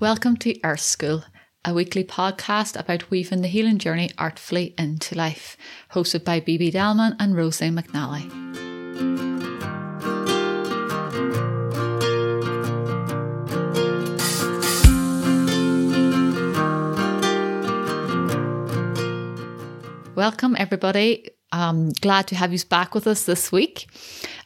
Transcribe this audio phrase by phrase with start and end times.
[0.00, 1.24] Welcome to Earth School,
[1.64, 5.56] a weekly podcast about weaving the healing journey artfully into life,
[5.90, 8.30] hosted by BB Dalman and Rosie McNally.
[20.14, 21.30] Welcome, everybody.
[21.50, 23.88] I'm glad to have you back with us this week.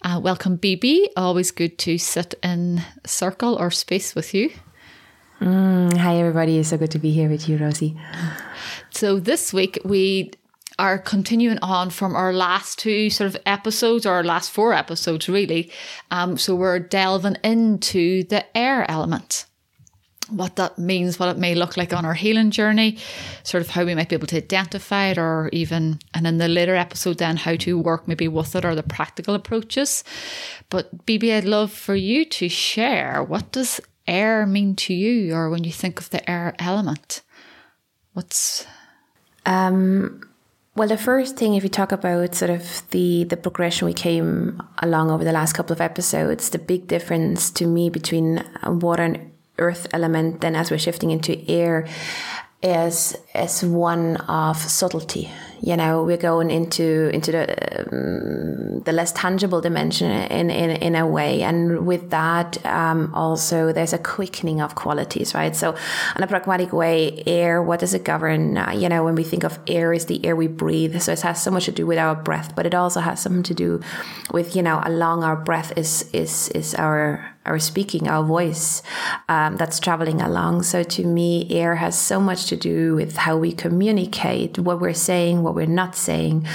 [0.01, 1.09] Uh, welcome, BB.
[1.15, 4.51] Always good to sit in circle or space with you.
[5.43, 6.59] Mm, hi, everybody.
[6.59, 7.97] It's so good to be here with you, Rosie.
[8.91, 10.31] So, this week we
[10.79, 15.29] are continuing on from our last two sort of episodes, or our last four episodes,
[15.29, 15.73] really.
[16.13, 19.47] Um, so, we're delving into the air element
[20.29, 22.97] what that means, what it may look like on our healing journey,
[23.43, 26.47] sort of how we might be able to identify it, or even, and in the
[26.47, 30.05] later episode, then how to work maybe with it or the practical approaches.
[30.71, 35.51] But BB, I'd love for you to share what does air mean to you, or
[35.51, 37.23] when you think of the air element?
[38.13, 38.67] What's
[39.47, 40.23] um,
[40.75, 44.63] well, the first thing, if you talk about sort of the the progression we came
[44.79, 49.33] along over the last couple of episodes, the big difference to me between water and
[49.59, 51.87] earth element, then as we're shifting into air,
[52.63, 55.31] is is one of subtlety.
[55.61, 57.45] You know we're going into into the
[57.93, 61.43] um, the less tangible dimension in, in in a way.
[61.43, 65.55] And with that um, also there's a quickening of qualities right?
[65.55, 65.77] So
[66.17, 68.59] in a pragmatic way air what does it govern?
[68.59, 71.01] Uh, you know when we think of air is the air we breathe.
[71.01, 73.45] So it has so much to do with our breath but it also has something
[73.45, 73.81] to do
[74.33, 78.83] with you know along our breath is is is our our speaking, our voice
[79.29, 80.63] um, that's traveling along.
[80.63, 84.93] So to me, air has so much to do with how we communicate, what we're
[84.93, 86.47] saying, what we're not saying.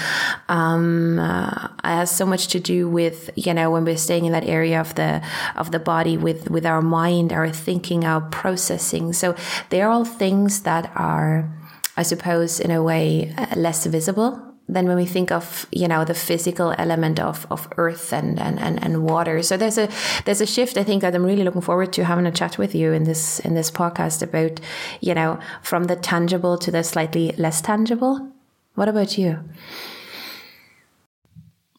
[0.50, 4.44] Um, uh, has so much to do with you know when we're staying in that
[4.44, 5.22] area of the
[5.56, 9.14] of the body with with our mind, our thinking, our processing.
[9.14, 9.36] So
[9.70, 11.50] they're all things that are,
[11.96, 16.04] I suppose, in a way, uh, less visible then when we think of you know
[16.04, 19.42] the physical element of, of earth and, and, and, and water.
[19.42, 19.90] So there's a
[20.26, 22.76] there's a shift i think that i'm really looking forward to having a chat with
[22.76, 24.60] you in this in this podcast about
[25.02, 28.32] you know from the tangible to the slightly less tangible.
[28.76, 29.40] What about you?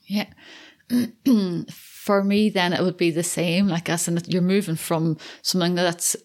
[0.07, 0.27] Yeah.
[1.69, 3.69] For me then it would be the same.
[3.69, 6.17] Like as in you're moving from something that's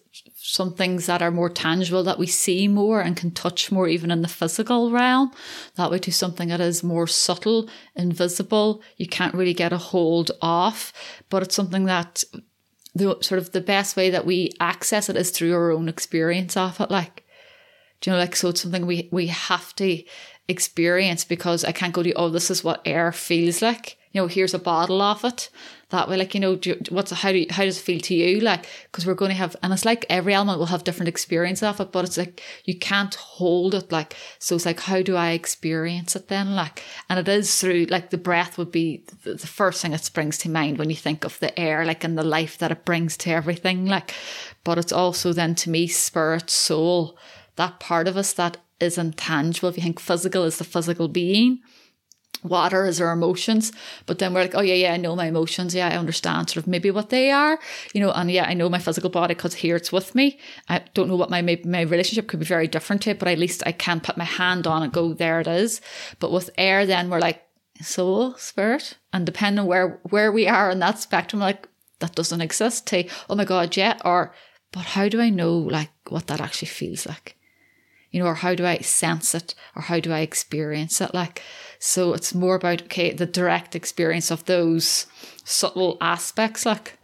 [0.46, 4.10] some things that are more tangible that we see more and can touch more even
[4.10, 5.32] in the physical realm.
[5.76, 8.82] That way to something that is more subtle invisible.
[8.98, 10.92] You can't really get a hold of
[11.30, 12.24] but it's something that
[12.94, 16.58] the sort of the best way that we access it is through our own experience
[16.58, 16.90] of it.
[16.90, 17.24] Like
[18.04, 20.02] do you know like so it's something we we have to
[20.46, 24.28] experience because i can't go to oh this is what air feels like you know
[24.28, 25.50] here's a bottle of it.
[25.90, 28.14] That way like you know do, what's how do you, how does it feel to
[28.14, 28.40] you?
[28.40, 31.62] Like because we're going to have and it's like every element will have different experience
[31.62, 35.16] of it but it's like you can't hold it like so it's like how do
[35.16, 36.54] i experience it then?
[36.54, 40.04] Like and it is through like the breath would be the, the first thing that
[40.04, 42.84] springs to mind when you think of the air like and the life that it
[42.84, 44.14] brings to everything like.
[44.62, 47.18] But it's also then to me spirit soul
[47.56, 51.60] that part of us that isn't tangible if you think physical is the physical being
[52.44, 53.72] water is our emotions.
[54.06, 55.74] But then we're like, oh yeah, yeah, I know my emotions.
[55.74, 57.58] Yeah, I understand sort of maybe what they are,
[57.92, 60.38] you know, and yeah, I know my physical body because here it's with me.
[60.68, 63.38] I don't know what my, my relationship could be very different to it, but at
[63.38, 65.80] least I can put my hand on and go, there it is.
[66.20, 67.42] But with air, then we're like
[67.80, 71.68] soul, spirit, and depending on where, where we are in that spectrum, like
[72.00, 74.34] that doesn't exist to, oh my God, yeah, or,
[74.72, 77.36] but how do I know like what that actually feels like?
[78.10, 81.12] You know, or how do I sense it or how do I experience it?
[81.12, 81.42] Like,
[81.78, 85.06] so it's more about okay the direct experience of those
[85.44, 86.98] subtle aspects, like.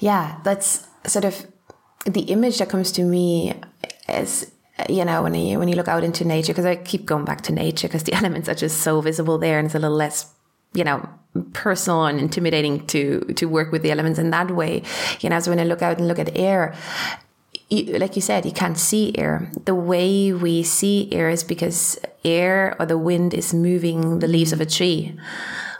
[0.00, 1.46] Yeah, that's sort of
[2.06, 3.54] the image that comes to me
[4.08, 4.50] is
[4.88, 7.42] you know when you when you look out into nature because I keep going back
[7.42, 10.32] to nature because the elements are just so visible there and it's a little less
[10.72, 11.06] you know
[11.52, 14.82] personal and intimidating to to work with the elements in that way
[15.20, 16.74] you know so when I look out and look at air
[17.70, 19.50] like you said, you can't see air.
[19.64, 24.52] The way we see air is because air or the wind is moving the leaves
[24.52, 25.16] of a tree.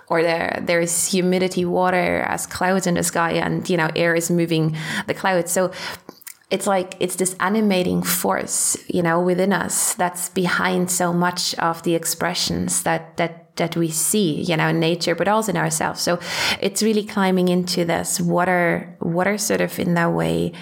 [0.08, 4.30] Or there, there's humidity, water as clouds in the sky, and you know, air is
[4.30, 4.76] moving
[5.06, 5.52] the clouds.
[5.52, 5.70] So
[6.50, 11.82] it's like it's this animating force, you know, within us that's behind so much of
[11.84, 16.00] the expressions that that that we see, you know, in nature, but also in ourselves.
[16.00, 16.18] So
[16.60, 18.20] it's really climbing into this.
[18.20, 20.52] What are what are sort of in that way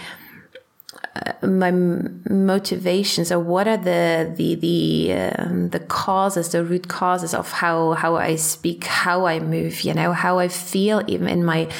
[1.42, 7.50] my motivations or what are the the the um, the causes the root causes of
[7.50, 11.70] how how I speak how I move you know how I feel even in my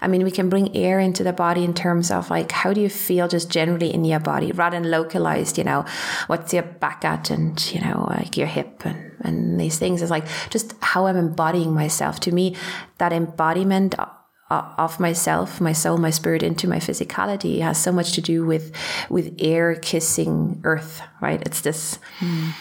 [0.00, 2.80] I mean we can bring air into the body in terms of like how do
[2.80, 5.84] you feel just generally in your body rather than localized you know
[6.26, 10.02] what's your back at and you know like your hip and and these things.
[10.02, 12.20] Is like just how I'm embodying myself.
[12.20, 12.56] To me
[12.98, 13.94] that embodiment
[14.50, 18.72] of myself, my soul, my spirit into my physicality has so much to do with
[19.10, 21.42] with air kissing earth, right?
[21.44, 22.52] It's this mm.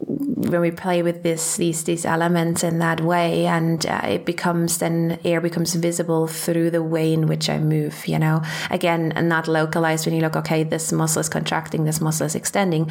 [0.00, 4.78] when we play with this these these elements in that way, and uh, it becomes
[4.78, 8.08] then air becomes visible through the way in which I move.
[8.08, 10.34] You know, again, and not localized when you look.
[10.34, 12.90] Okay, this muscle is contracting, this muscle is extending,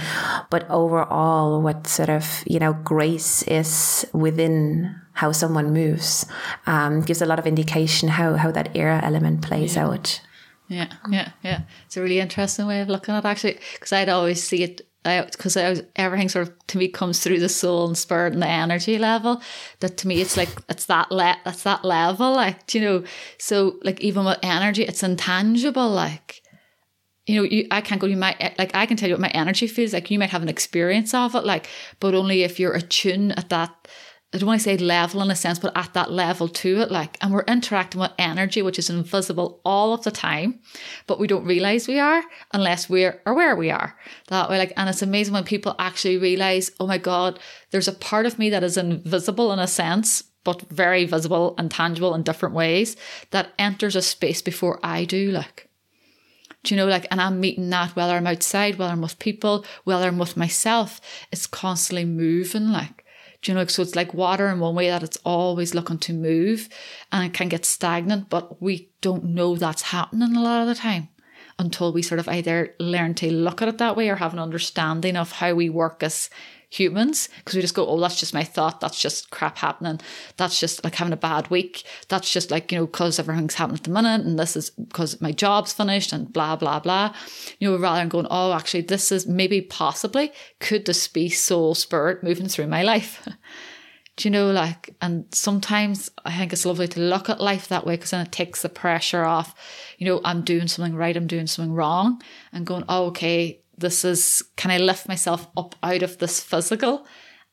[0.50, 6.26] but overall, what sort of you know grace is within how someone moves
[6.68, 9.86] um, gives a lot of indication how how that air element plays yeah.
[9.86, 10.22] out.
[10.70, 11.62] Yeah, yeah, yeah.
[11.86, 14.82] It's a really interesting way of looking at it, actually, because I'd always see it
[15.04, 15.56] because
[15.96, 19.42] everything sort of to me comes through the soul and spirit and the energy level.
[19.80, 23.04] That to me, it's like it's that le- that's that level, like you know.
[23.38, 26.42] So like even with energy, it's intangible, like
[27.26, 29.30] you know, you, I can't go, you might, like, I can tell you what my
[29.32, 30.10] energy feels like.
[30.10, 31.68] You might have an experience of it, like,
[32.00, 33.90] but only if you're attuned at that
[34.34, 36.92] I don't want to say level in a sense, but at that level to it,
[36.92, 40.60] like, and we're interacting with energy, which is invisible all of the time,
[41.08, 42.22] but we don't realize we are
[42.54, 43.98] unless we're aware we are
[44.28, 44.58] that way.
[44.58, 47.40] Like, and it's amazing when people actually realize, oh my God,
[47.72, 51.72] there's a part of me that is invisible in a sense, but very visible and
[51.72, 52.98] tangible in different ways
[53.32, 55.70] that enters a space before I do, like.
[56.64, 59.64] Do you know, like, and I'm meeting that whether I'm outside, whether I'm with people,
[59.86, 61.00] whether I'm with myself,
[61.32, 62.97] it's constantly moving, like.
[63.42, 66.14] Do you know, so it's like water in one way that it's always looking to
[66.14, 66.70] move
[67.12, 70.76] and it can get stagnant, but we don't know that's happening a lot of the
[70.76, 71.10] time
[71.60, 74.40] until we sort of either learn to look at it that way or have an
[74.40, 76.30] understanding of how we work as
[76.70, 78.80] humans because we just go, oh, that's just my thought.
[78.80, 80.00] That's just crap happening.
[80.36, 81.84] That's just like having a bad week.
[82.10, 85.22] That's just like, you know, because everything's happening at the minute and this is because
[85.22, 87.14] my job's finished and blah, blah, blah.
[87.60, 91.76] You know, rather than going, oh, actually, this is maybe possibly could this be soul
[91.76, 93.28] spirit moving through my life?
[94.18, 97.86] Do you know, like, and sometimes I think it's lovely to look at life that
[97.86, 99.54] way because then it takes the pressure off.
[100.00, 102.20] You know, I'm doing something right, I'm doing something wrong,
[102.52, 107.06] and going, oh, okay, this is can I lift myself up out of this physical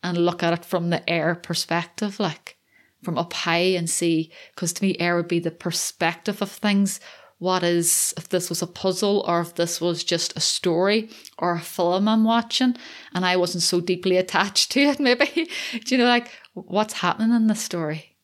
[0.03, 2.59] and look at it from the air perspective, like
[3.03, 7.01] from up high and see, because to me, air would be the perspective of things.
[7.39, 11.55] What is, if this was a puzzle or if this was just a story or
[11.55, 12.77] a film I'm watching
[13.13, 15.49] and I wasn't so deeply attached to it, maybe?
[15.85, 18.17] Do you know, like, what's happening in the story?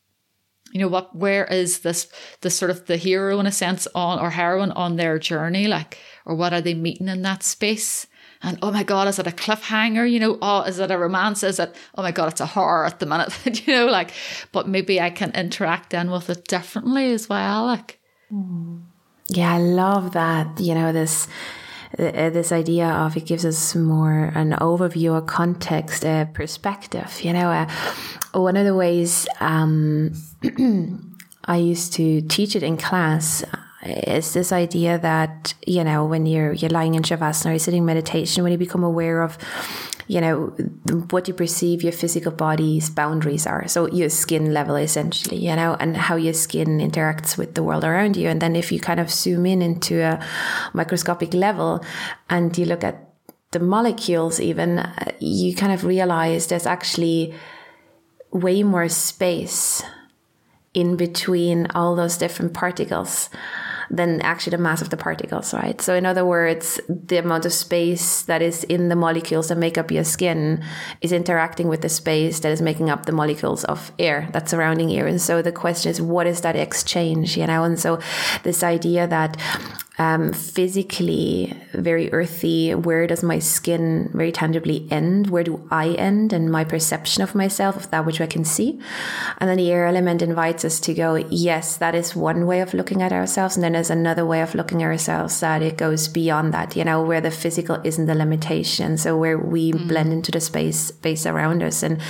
[0.73, 2.09] You know, what, where is this,
[2.43, 5.67] this sort of the hero in a sense on, or heroine on their journey?
[5.67, 5.99] Like,
[6.31, 8.07] or what are they meeting in that space?
[8.41, 10.09] And oh my God, is it a cliffhanger?
[10.09, 11.43] You know, oh, is it a romance?
[11.43, 13.35] Is it, oh my God, it's a horror at the minute,
[13.67, 14.13] you know, like,
[14.53, 17.67] but maybe I can interact then with it differently as well.
[17.67, 17.99] Like,
[19.29, 20.61] yeah, I love that.
[20.61, 21.27] You know, this,
[21.99, 27.21] uh, this idea of it gives us more an overview, a context, a perspective.
[27.23, 27.69] You know, uh,
[28.33, 30.15] one of the ways um,
[31.45, 33.43] I used to teach it in class
[33.83, 38.43] is this idea that you know when you're you're lying in shavasana or sitting meditation
[38.43, 39.39] when you become aware of
[40.07, 40.47] you know
[41.11, 43.69] what you perceive your physical body's boundaries are.
[43.69, 47.85] So your skin level essentially you know and how your skin interacts with the world
[47.85, 48.29] around you.
[48.29, 50.23] And then if you kind of zoom in into a
[50.75, 51.85] microscopic level
[52.29, 53.07] and you look at
[53.53, 57.35] the molecules even uh, you kind of realize there's actually
[58.31, 59.83] way more space
[60.73, 63.29] in between all those different particles
[63.91, 65.81] than actually the mass of the particles, right?
[65.81, 69.77] So, in other words, the amount of space that is in the molecules that make
[69.77, 70.65] up your skin
[71.01, 74.89] is interacting with the space that is making up the molecules of air that's surrounding
[74.91, 75.05] you.
[75.07, 77.65] And so the question is, what is that exchange, you know?
[77.65, 78.01] And so
[78.45, 79.37] this idea that
[80.01, 82.75] um, physically very earthy.
[82.75, 85.29] Where does my skin very tangibly end?
[85.29, 88.81] Where do I end and my perception of myself, of that which I can see?
[89.39, 92.73] And then the air element invites us to go, yes, that is one way of
[92.73, 93.57] looking at ourselves.
[93.57, 97.03] And then another way of looking at ourselves that it goes beyond that, you know,
[97.03, 98.99] where the physical isn't the limitation.
[98.99, 99.89] So where we mm.
[99.89, 101.83] blend into the space, space around us.
[101.83, 102.03] And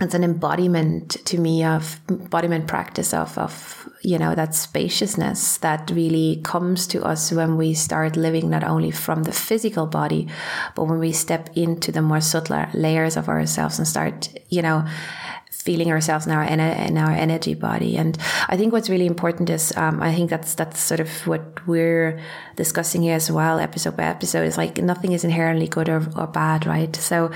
[0.00, 5.90] it's an embodiment to me of embodiment practice of, of you know that spaciousness that
[5.90, 10.26] really comes to us when we start living not only from the physical body
[10.74, 14.84] but when we step into the more subtler layers of ourselves and start you know
[15.64, 17.96] feeling ourselves in our in our energy body.
[17.96, 18.18] And
[18.48, 22.20] I think what's really important is um, I think that's that's sort of what we're
[22.56, 24.44] discussing here as well, episode by episode.
[24.44, 26.94] Is like nothing is inherently good or, or bad, right?
[26.94, 27.30] So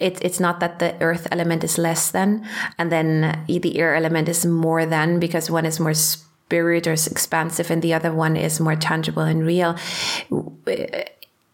[0.00, 2.46] it, it's not that the earth element is less than,
[2.78, 7.70] and then the air element is more than because one is more spirit or expansive
[7.70, 9.76] and the other one is more tangible and real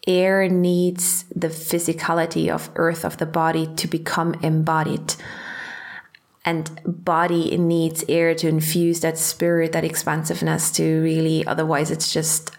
[0.06, 5.14] air needs the physicality of earth of the body to become embodied
[6.44, 12.50] and body needs air to infuse that spirit that expansiveness to really otherwise it's just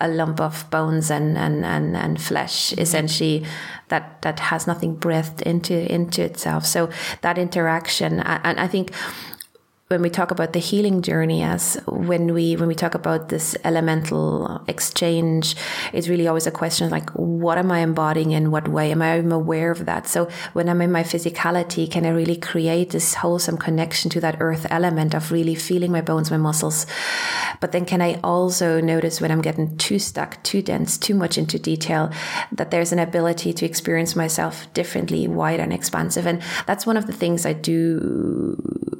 [0.00, 2.80] a lump of bones and, and, and, and flesh mm-hmm.
[2.80, 3.44] essentially
[3.88, 6.66] that that has nothing breathed into into itself.
[6.66, 6.90] So
[7.22, 8.92] that interaction and i think
[9.88, 13.56] when we talk about the healing journey as when we when we talk about this
[13.64, 15.56] elemental exchange
[15.94, 18.92] it's really always a question like what am i embodying in what way?
[18.92, 20.06] Am i aware of that?
[20.06, 24.36] So when i'm in my physicality can i really create this wholesome connection to that
[24.40, 26.86] earth element of really feeling my bones my muscles?
[27.60, 31.38] But then can i also notice when i'm getting too stuck too dense too much
[31.38, 32.12] into detail
[32.52, 36.26] that there's an ability to experience myself differently wide and expansive?
[36.26, 38.58] And that's one of the things i do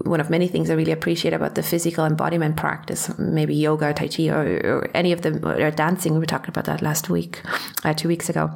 [0.09, 4.09] one of many things I really appreciate about the physical embodiment practice, maybe yoga, tai
[4.09, 6.15] chi, or, or any of them, or dancing.
[6.15, 7.43] We were talking about that last week,
[7.85, 8.51] uh, two weeks ago.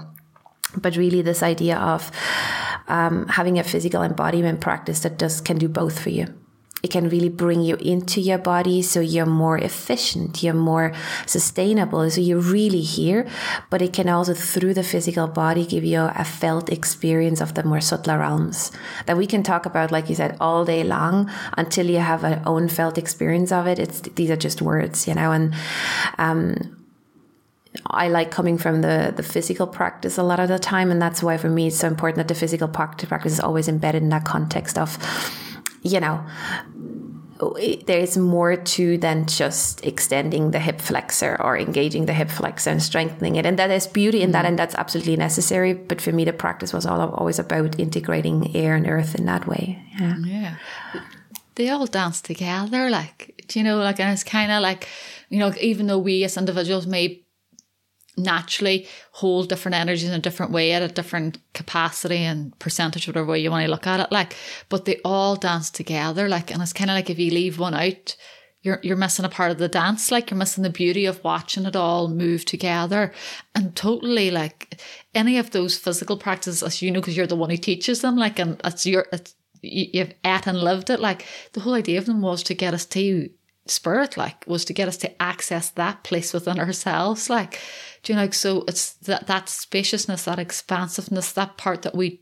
[0.77, 2.11] But really, this idea of
[2.89, 6.27] um, having a physical embodiment practice that does can do both for you
[6.83, 10.93] it can really bring you into your body so you're more efficient, you're more
[11.27, 13.27] sustainable, so you're really here.
[13.71, 17.63] But it can also, through the physical body, give you a felt experience of the
[17.63, 18.73] more subtler realms
[19.07, 22.43] that we can talk about, like you said, all day long until you have an
[22.47, 23.79] own felt experience of it.
[23.79, 25.55] It's these are just words, you know, and
[26.19, 26.83] um,
[27.87, 30.91] I like coming from the, the physical practice a lot of the time.
[30.91, 34.03] And that's why for me it's so important that the physical practice is always embedded
[34.03, 34.99] in that context of,
[35.83, 36.25] you know,
[37.87, 42.71] there is more to than just extending the hip flexor or engaging the hip flexor
[42.71, 43.45] and strengthening it.
[43.45, 44.49] And that is beauty in that, mm.
[44.49, 45.73] and that's absolutely necessary.
[45.75, 49.47] But for me, the practice was all always about integrating air and earth in that
[49.49, 49.85] way.
[49.99, 50.17] Yeah.
[50.25, 50.57] yeah.
[51.57, 54.89] They all dance together, like, do you know, like, and it's kind of like,
[55.29, 57.23] you know, even though we as individuals may
[58.17, 63.27] naturally hold different energies in a different way at a different capacity and percentage, whatever
[63.27, 64.13] way you want to look at it.
[64.13, 64.37] Like,
[64.69, 66.29] but they all dance together.
[66.29, 68.17] Like, and it's kind of like if you leave one out,
[68.63, 70.11] you're you're missing a part of the dance.
[70.11, 73.13] Like you're missing the beauty of watching it all move together.
[73.55, 74.81] And totally like
[75.15, 78.17] any of those physical practices, as you know, because you're the one who teaches them.
[78.17, 81.01] Like, and it's your it's you've at and lived it.
[81.01, 83.31] Like the whole idea of them was to get us to
[83.67, 84.17] spirit.
[84.17, 87.29] Like was to get us to access that place within ourselves.
[87.29, 87.59] Like
[88.03, 92.21] do you know, like, so it's that, that spaciousness, that expansiveness, that part that we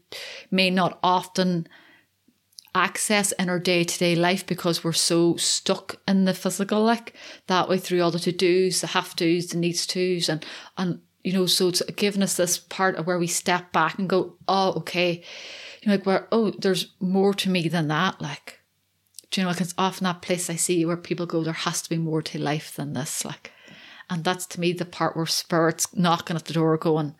[0.50, 1.66] may not often
[2.74, 7.14] access in our day to day life because we're so stuck in the physical, like
[7.46, 10.44] that way through all the to dos, the have tos, the needs tos, and
[10.76, 14.08] and you know, so it's giving us this part of where we step back and
[14.08, 15.22] go, oh, okay,
[15.82, 18.58] you know, like where oh, there's more to me than that, like.
[19.30, 21.82] Do you know, like it's often that place I see where people go, there has
[21.82, 23.52] to be more to life than this, like.
[24.10, 27.14] And that's to me the part where spirit's knocking at the door going,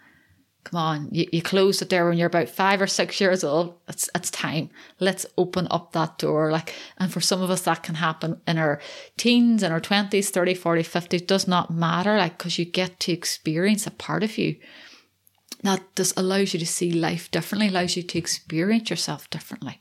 [0.65, 3.79] come on, you, you closed it there when you're about five or six years old.
[3.89, 4.71] It's it's time.
[4.99, 6.51] Let's open up that door.
[6.51, 8.81] Like and for some of us that can happen in our
[9.17, 11.17] teens, in our twenties, 30, 40, 50.
[11.17, 14.57] It does not matter, like because you get to experience a part of you
[15.63, 19.79] that just allows you to see life differently, allows you to experience yourself differently.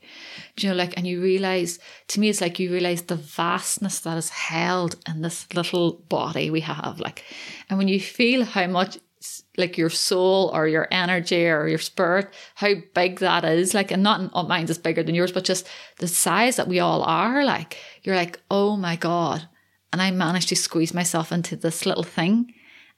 [0.56, 4.00] Do you know, like, and you realize, to me, it's like you realize the vastness
[4.00, 7.00] that is held in this little body we have.
[7.00, 7.24] Like,
[7.68, 8.98] and when you feel how much,
[9.56, 14.02] like, your soul or your energy or your spirit, how big that is, like, and
[14.02, 15.66] not oh, mine is bigger than yours, but just
[15.98, 19.48] the size that we all are, like, you're like, oh my God.
[19.94, 22.52] And I managed to squeeze myself into this little thing.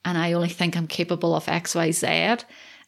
[0.05, 2.37] And I only think I'm capable of X, Y, Z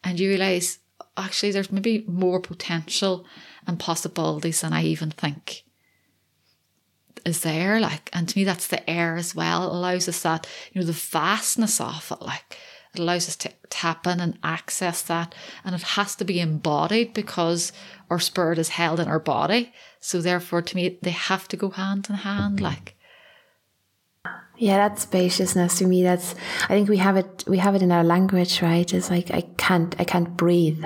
[0.06, 0.80] and you realize
[1.18, 3.26] actually there's maybe more potential
[3.68, 5.64] and possibilities than I even think
[7.26, 7.80] is there.
[7.80, 9.64] Like, and to me, that's the air as well.
[9.68, 12.22] It allows us that, you know, the vastness of it.
[12.24, 12.58] Like,
[12.94, 15.34] it allows us to tap in and access that.
[15.64, 17.74] And it has to be embodied because
[18.10, 19.74] our spirit is held in our body.
[20.00, 22.62] So, therefore, to me, they have to go hand in hand.
[22.62, 22.95] Like,
[24.58, 26.04] yeah, that spaciousness to me.
[26.04, 27.44] That's I think we have it.
[27.48, 28.92] We have it in our language, right?
[28.94, 30.84] It's like I can't, I can't breathe,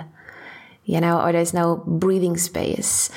[0.85, 3.09] you know, or there's no breathing space.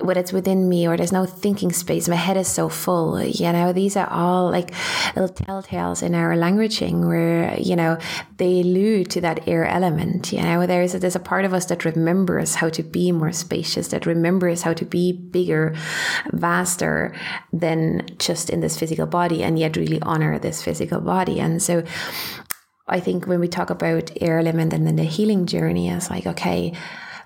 [0.00, 3.22] Whether it's within me or there's no thinking space, my head is so full.
[3.22, 4.72] You know, these are all like
[5.14, 7.98] little telltales in our languaging where, you know,
[8.38, 10.32] they allude to that air element.
[10.32, 13.30] You know, there's a, there's a part of us that remembers how to be more
[13.30, 15.76] spacious, that remembers how to be bigger,
[16.32, 17.14] vaster
[17.52, 21.38] than just in this physical body and yet really honor this physical body.
[21.38, 21.84] And so
[22.88, 26.26] I think when we talk about air element and then the healing journey, it's like,
[26.26, 26.72] okay,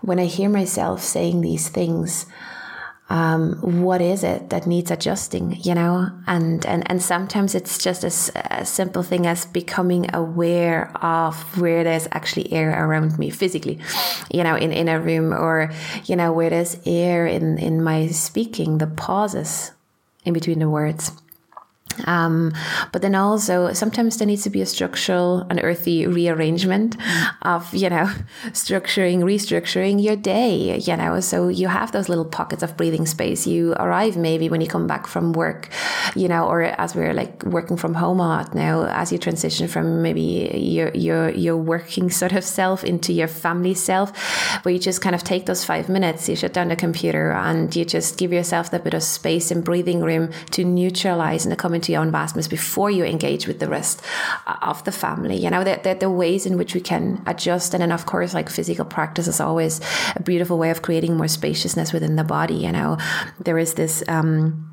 [0.03, 2.27] when I hear myself saying these things,
[3.11, 6.11] um, what is it that needs adjusting you know?
[6.27, 11.85] And and and sometimes it's just a, a, simple thing as becoming aware of where
[11.85, 13.79] there's actually air around me physically
[14.31, 15.73] you know in in a room or
[16.05, 19.73] you know where there's air in in my speaking the pauses
[20.25, 21.13] in between the words
[22.07, 22.53] um,
[22.93, 26.97] but then also sometimes there needs to be a structural and earthy rearrangement
[27.43, 28.05] of, you know,
[28.53, 31.21] structuring, restructuring your day, you know.
[31.21, 33.47] So you have those little pockets of breathing space.
[33.47, 35.69] You arrive maybe when you come back from work,
[36.15, 39.69] you know, or as we're like working from home a lot now, as you transition
[39.69, 44.17] from maybe your your your working sort of self into your family self,
[44.65, 47.75] where you just kind of take those five minutes, you shut down the computer and
[47.75, 51.57] you just give yourself that bit of space and breathing room to neutralize and to
[51.57, 54.03] come into your own vastness before you engage with the rest
[54.63, 55.37] of the family.
[55.37, 57.75] You know, there, there, there are ways in which we can adjust.
[57.75, 59.81] And then, of course, like physical practice is always
[60.17, 62.55] a beautiful way of creating more spaciousness within the body.
[62.55, 62.99] You know,
[63.39, 64.68] there is this, um,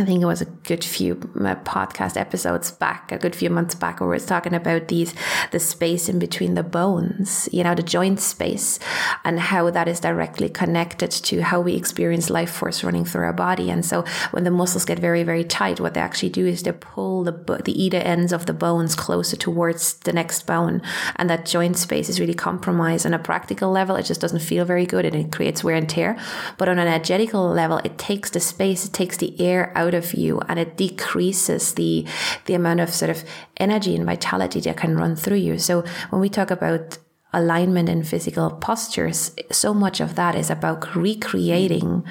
[0.00, 3.74] I think it was a good few uh, podcast episodes back, a good few months
[3.74, 5.14] back, where we was talking about these,
[5.50, 8.78] the space in between the bones, you know, the joint space,
[9.24, 13.32] and how that is directly connected to how we experience life force running through our
[13.34, 13.70] body.
[13.70, 16.72] And so, when the muscles get very, very tight, what they actually do is they
[16.72, 20.80] pull the the either ends of the bones closer towards the next bone,
[21.16, 23.04] and that joint space is really compromised.
[23.04, 25.90] On a practical level, it just doesn't feel very good, and it creates wear and
[25.90, 26.16] tear.
[26.56, 30.14] But on an energetical level, it takes the space, it takes the air out of
[30.14, 32.06] you and it decreases the
[32.46, 33.24] the amount of sort of
[33.56, 35.58] energy and vitality that can run through you.
[35.58, 36.98] So when we talk about
[37.32, 42.04] alignment and physical postures so much of that is about recreating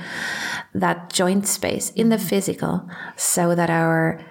[0.73, 4.23] that joint space in the physical so that our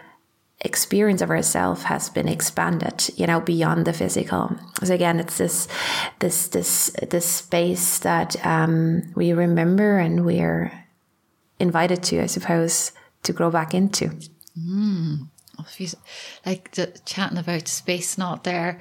[0.61, 4.57] experience of ourself has been expanded you know beyond the physical.
[4.83, 5.69] So again it's this
[6.19, 10.73] this this this space that um, we remember and we're
[11.61, 14.10] invited to i suppose to grow back into.
[14.58, 15.28] Mm.
[16.46, 18.80] Like the, chatting about space not there.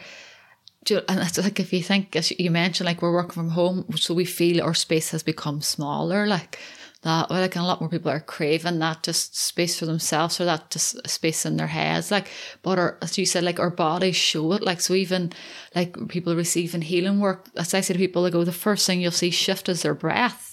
[0.90, 4.14] And that's like if you think, as you mentioned, like we're working from home, so
[4.14, 6.26] we feel our space has become smaller.
[6.26, 6.60] Like
[7.02, 10.46] that, well, like a lot more people are craving that just space for themselves or
[10.46, 12.10] that just space in their heads.
[12.10, 12.30] Like,
[12.62, 14.64] but our, as you said, like our bodies show it.
[14.64, 15.34] Like, so even
[15.76, 19.02] like people receiving healing work, as I say to people, they go, the first thing
[19.02, 20.47] you'll see shift is their breath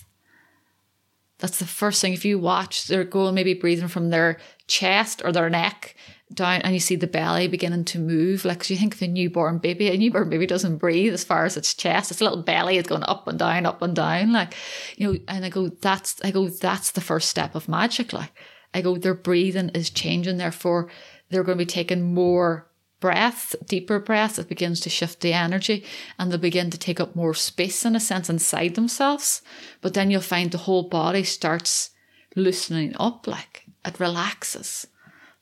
[1.44, 2.14] that's the first thing.
[2.14, 5.94] If you watch, they're going maybe breathing from their chest or their neck
[6.33, 8.46] down, and you see the belly beginning to move.
[8.46, 11.59] Like, you think of a newborn baby, a newborn baby doesn't breathe as far as
[11.59, 12.11] its chest.
[12.11, 14.33] Its little belly is going up and down, up and down.
[14.33, 14.54] Like,
[14.96, 18.14] you know, and I go, that's, I go, that's the first step of magic.
[18.14, 18.33] Like,
[18.72, 20.38] I go, their breathing is changing.
[20.38, 20.88] Therefore,
[21.28, 22.70] they're going to be taking more
[23.04, 25.84] breath, deeper breath, it begins to shift the energy
[26.18, 29.42] and they begin to take up more space in a sense inside themselves.
[29.82, 31.90] But then you'll find the whole body starts
[32.34, 34.86] loosening up, like it relaxes.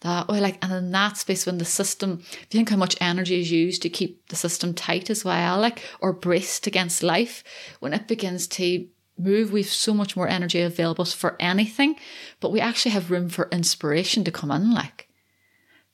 [0.01, 2.96] That way, like, and in that space, when the system, if you think how much
[3.01, 7.44] energy is used to keep the system tight as well, like, or braced against life,
[7.79, 11.94] when it begins to move, we've so much more energy available for anything,
[12.40, 15.07] but we actually have room for inspiration to come in, like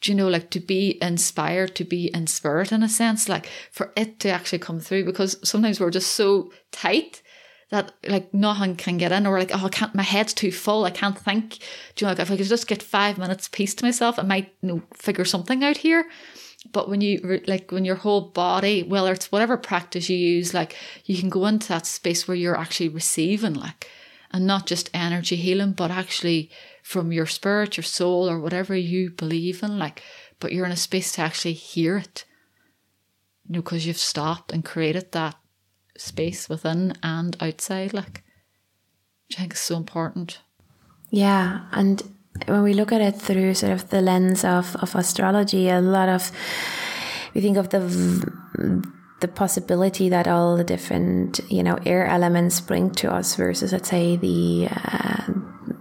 [0.00, 3.48] do you know, like to be inspired, to be in spirit in a sense, like
[3.70, 7.22] for it to actually come through because sometimes we're just so tight
[7.70, 10.84] that like nothing can get in or like, oh, I can't, my head's too full.
[10.84, 11.58] I can't think.
[11.94, 14.22] Do you know, like if I could just get five minutes peace to myself, I
[14.22, 16.06] might you know, figure something out here.
[16.72, 20.76] But when you like when your whole body, whether it's whatever practice you use, like
[21.04, 23.88] you can go into that space where you're actually receiving, like,
[24.32, 26.50] and not just energy healing, but actually
[26.88, 30.02] from your spirit, your soul, or whatever you believe in, like,
[30.40, 32.24] but you're in a space to actually hear it.
[33.46, 35.36] You know, because you've stopped and created that
[35.98, 38.24] space within and outside, like,
[39.26, 40.40] which I think is so important.
[41.10, 41.66] Yeah.
[41.72, 42.02] And
[42.46, 46.08] when we look at it through sort of the lens of, of astrology, a lot
[46.08, 46.32] of,
[47.34, 48.82] we think of the,
[49.20, 53.90] the possibility that all the different, you know, air elements bring to us versus, let's
[53.90, 55.27] say, the, uh,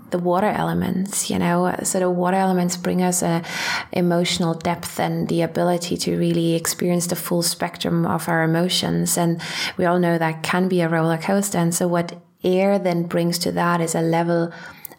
[0.09, 1.75] the water elements, you know.
[1.83, 3.43] So the water elements bring us a
[3.91, 9.17] emotional depth and the ability to really experience the full spectrum of our emotions.
[9.17, 9.41] And
[9.77, 11.57] we all know that can be a roller coaster.
[11.57, 14.53] And so what air then brings to that is a level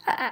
[0.07, 0.31] uh,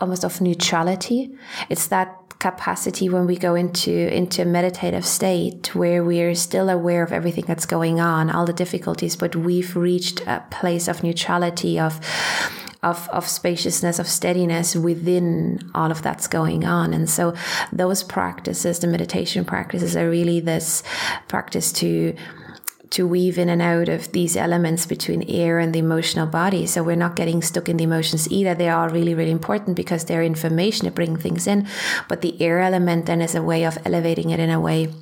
[0.00, 1.32] almost of neutrality.
[1.68, 7.02] It's that capacity when we go into into a meditative state where we're still aware
[7.02, 11.80] of everything that's going on, all the difficulties, but we've reached a place of neutrality
[11.80, 11.98] of
[12.84, 16.92] of, of spaciousness, of steadiness within all of that's going on.
[16.92, 17.34] And so
[17.72, 20.82] those practices, the meditation practices are really this
[21.28, 22.14] practice to
[22.90, 26.64] to weave in and out of these elements between air and the emotional body.
[26.64, 28.54] So we're not getting stuck in the emotions either.
[28.54, 31.66] They are really, really important because they're information to bring things in.
[32.08, 34.92] But the air element then is a way of elevating it in a way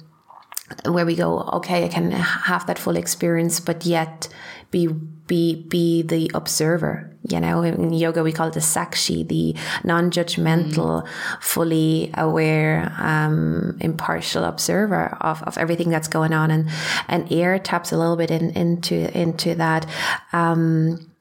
[0.87, 4.29] where we go, okay, I can have that full experience, but yet
[4.71, 4.89] be
[5.27, 7.09] be be the observer.
[7.29, 9.55] You know, in yoga we call it the sakshi, the
[9.85, 11.09] non-judgmental, mm.
[11.41, 16.69] fully aware, um, impartial observer of, of everything that's going on, and
[17.07, 19.87] and air taps a little bit in, into into that.
[20.33, 21.13] Um,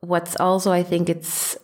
[0.00, 1.56] what's also I think it's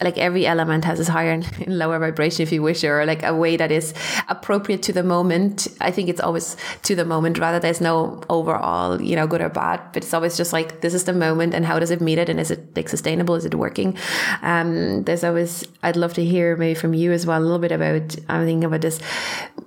[0.00, 3.34] like every element has its higher and lower vibration if you wish or like a
[3.34, 3.94] way that is
[4.28, 5.68] appropriate to the moment.
[5.80, 7.60] I think it's always to the moment rather.
[7.60, 11.04] There's no overall you know good or bad but it's always just like this is
[11.04, 13.36] the moment and how does it meet it and is it like sustainable?
[13.36, 13.96] Is it working?
[14.42, 17.72] Um there's always i'd love to hear maybe from you as well a little bit
[17.72, 19.00] about i'm thinking about this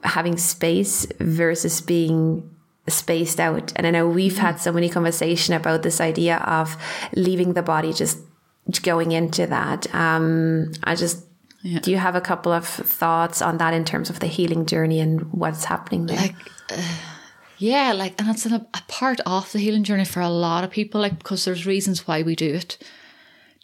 [0.03, 2.49] having space versus being
[2.89, 3.71] spaced out.
[3.75, 6.75] And i know we've had so many conversation about this idea of
[7.15, 8.17] leaving the body just
[8.83, 9.93] going into that.
[9.93, 11.25] Um, I just
[11.61, 11.79] yeah.
[11.79, 14.99] do you have a couple of thoughts on that in terms of the healing journey
[14.99, 16.17] and what's happening there?
[16.17, 16.35] Like,
[16.71, 16.81] uh,
[17.57, 20.69] yeah, like, and it's a, a part of the healing journey for a lot of
[20.69, 22.77] people, like, because there's reasons why we do it.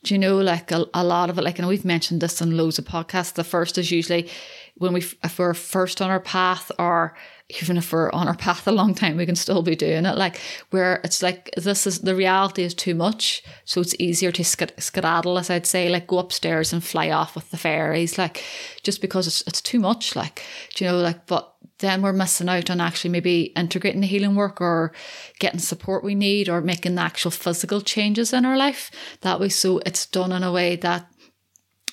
[0.03, 2.57] Do you know, like a, a lot of it, like, and we've mentioned this in
[2.57, 3.33] loads of podcasts.
[3.33, 4.29] The first is usually
[4.75, 7.15] when we, if we're first on our path or
[7.61, 10.17] even if we're on our path a long time, we can still be doing it.
[10.17, 10.39] Like
[10.71, 15.37] where it's like this is the reality is too much, so it's easier to skedaddle,
[15.37, 18.43] as I'd say, like go upstairs and fly off with the fairies, like
[18.81, 20.15] just because it's it's too much.
[20.15, 20.43] Like
[20.75, 24.35] do you know, like but then we're missing out on actually maybe integrating the healing
[24.35, 24.93] work or
[25.39, 28.89] getting support we need or making the actual physical changes in our life
[29.21, 29.49] that way.
[29.49, 31.07] So it's done in a way that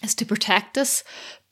[0.03, 1.03] is to protect us,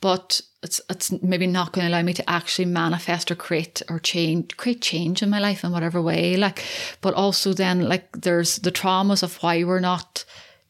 [0.00, 3.98] but it's it's maybe not going to allow me to actually manifest or create or
[3.98, 6.64] change create change in my life in whatever way like
[7.00, 10.24] but also then like there's the traumas of why we're not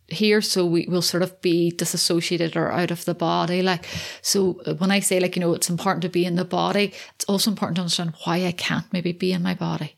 [0.09, 3.87] here so we will sort of be disassociated or out of the body like
[4.23, 6.93] so uh, when i say like you know it's important to be in the body
[7.15, 9.97] it's also important to understand why i can't maybe be in my body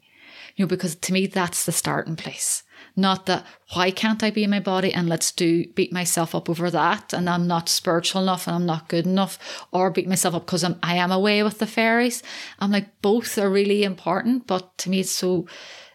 [0.56, 2.64] you know because to me that's the starting place
[3.00, 6.50] not that why can't I be in my body and let's do beat myself up
[6.50, 10.34] over that and I'm not spiritual enough and I'm not good enough or beat myself
[10.34, 12.22] up because I'm I am away with the fairies.
[12.58, 15.46] I'm like both are really important, but to me it's so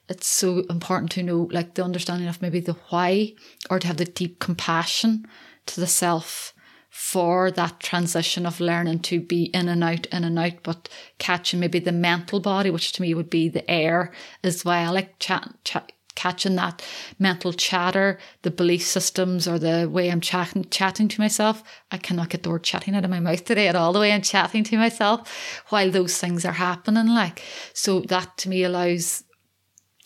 [0.08, 3.34] it's so important to know like the understanding of maybe the why
[3.70, 5.28] or to have the deep compassion
[5.68, 6.54] to the self
[6.90, 10.88] for that transition of learning to be in and out, in and out, but
[11.18, 14.14] catching maybe the mental body, which to me would be the air
[14.46, 16.82] as well, like chat, chat catching that
[17.20, 21.64] mental chatter, the belief systems, or the way I'm chatting, chatting to myself.
[21.92, 24.12] I cannot get the word chatting out of my mouth today at all, the way
[24.12, 27.08] I'm chatting to myself while those things are happening.
[27.08, 29.24] Like, so that to me allows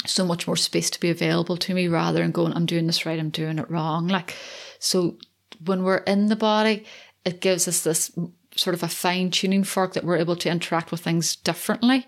[0.06, 3.06] so much more space to be available to me rather than going, I'm doing this
[3.06, 4.08] right, I'm doing it wrong.
[4.08, 4.36] Like,
[4.80, 5.18] so
[5.66, 6.86] when we're in the body,
[7.26, 8.12] it gives us this
[8.56, 12.08] sort of a fine tuning fork that we're able to interact with things differently.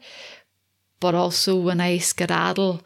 [1.00, 2.82] But also when I skedaddle,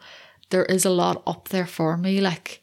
[0.50, 2.62] there is a lot up there for me, like,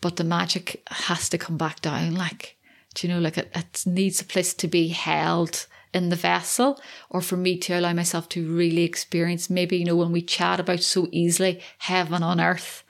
[0.00, 2.56] but the magic has to come back down, like,
[2.94, 6.80] do you know, like it, it needs a place to be held in the vessel
[7.10, 10.60] or for me to allow myself to really experience maybe, you know, when we chat
[10.60, 12.84] about so easily heaven on earth.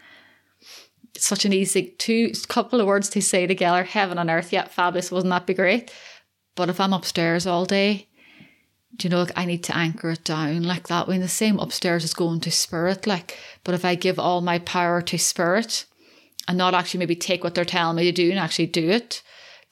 [1.15, 4.53] It's such an easy two couple of words to say together, heaven on earth.
[4.53, 5.93] Yeah, fabulous, wouldn't that be great?
[6.55, 8.09] But if I'm upstairs all day,
[8.97, 11.59] do you know, like I need to anchor it down like that when the same
[11.59, 15.85] upstairs is going to spirit, like, but if I give all my power to spirit
[16.49, 19.23] and not actually maybe take what they're telling me to do and actually do it,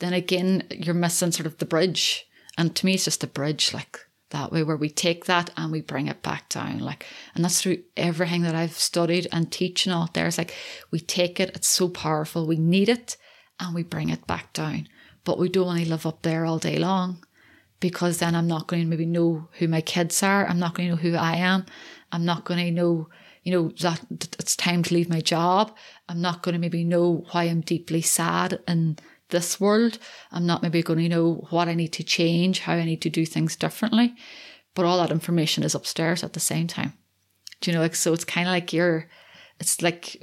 [0.01, 2.27] then again, you're missing sort of the bridge.
[2.59, 3.99] And to me, it's just a bridge, like
[4.31, 6.81] that way, where we take that and we bring it back down.
[6.81, 10.27] Like, and that's through everything that I've studied and teaching all there.
[10.27, 10.55] It's like
[10.91, 13.17] we take it, it's so powerful, we need it,
[13.59, 14.89] and we bring it back down.
[15.25, 17.24] But we don't want to live up there all day long
[17.85, 20.47] because then I'm not going to maybe know who my kids are.
[20.47, 21.67] I'm not going to know who I am.
[22.13, 23.11] I'm not going to know,
[23.43, 24.01] you know, that
[24.39, 25.77] it's time to leave my job.
[26.09, 28.97] I'm not going to maybe know why I'm deeply sad in
[29.29, 29.99] this world.
[30.33, 33.11] I'm not maybe going to know what I need to change, how I need to
[33.11, 34.15] do things differently.
[34.75, 36.95] But all that information is upstairs at the same time.
[37.61, 39.11] Do you know, like, so it's kind of like you're,
[39.61, 40.23] it's like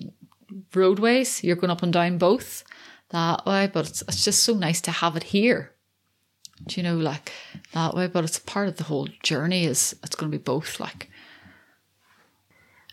[0.73, 2.63] roadways, you're going up and down both
[3.11, 5.75] that way, but it's, it's just so nice to have it here.
[6.67, 7.31] Do you know, like
[7.73, 8.07] that way?
[8.07, 9.65] But it's part of the whole journey.
[9.65, 11.09] Is it's going to be both, like.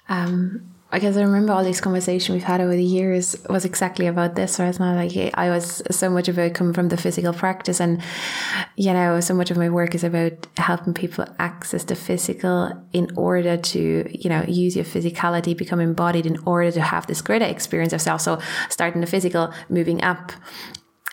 [0.08, 4.06] Um, I guess I remember all these conversations we've had over the years was exactly
[4.06, 4.58] about this.
[4.58, 8.02] Whereas now, like I was so much about coming from the physical practice, and
[8.74, 13.10] you know, so much of my work is about helping people access the physical in
[13.16, 17.44] order to, you know, use your physicality, become embodied in order to have this greater
[17.44, 18.22] experience of self.
[18.22, 20.32] So starting the physical, moving up,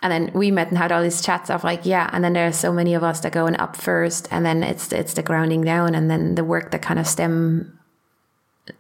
[0.02, 2.48] and then we met and had all these chats of like yeah and then there
[2.48, 5.62] are so many of us that going up first and then it's it's the grounding
[5.62, 7.76] down and then the work that kind of stem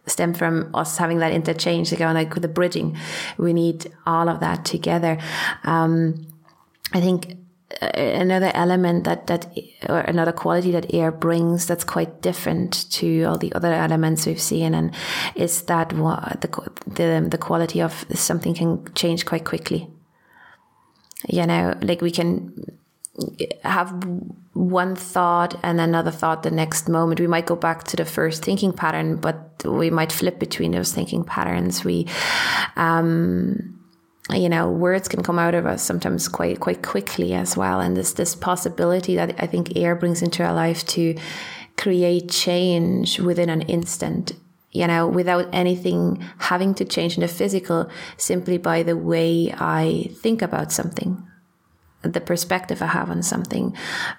[0.07, 2.97] stem from us having that interchange to go and like with the bridging.
[3.37, 5.17] We need all of that together.
[5.63, 6.27] Um,
[6.93, 7.35] i think
[7.81, 9.57] uh, another element that that
[9.89, 14.41] or another quality that air brings that's quite different to all the other elements we've
[14.41, 14.93] seen and
[15.33, 19.89] is that the the, the quality of something can change quite quickly
[21.27, 22.53] you know like we can
[23.63, 23.91] have
[24.53, 27.19] one thought and another thought the next moment.
[27.19, 30.93] We might go back to the first thinking pattern but we might flip between those
[30.93, 31.83] thinking patterns.
[31.83, 32.07] We
[32.75, 33.79] um
[34.31, 37.79] you know words can come out of us sometimes quite quite quickly as well.
[37.79, 41.15] And this this possibility that i think air brings into our life to
[41.77, 44.33] create change within an instant
[44.75, 50.09] you know, without anything having to change in the physical, simply by the way I
[50.21, 51.25] think about something
[52.13, 53.75] the perspective I have on something.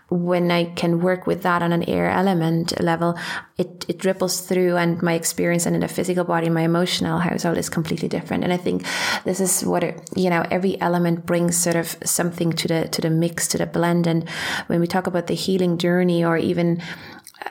[0.08, 3.18] When I can work with that on an air element level,
[3.56, 7.58] it, it ripples through and my experience and in the physical body, my emotional household
[7.58, 8.44] is completely different.
[8.44, 8.84] And I think
[9.24, 13.00] this is what it, you know, every element brings sort of something to the, to
[13.00, 14.06] the mix, to the blend.
[14.06, 14.28] And
[14.66, 16.82] when we talk about the healing journey or even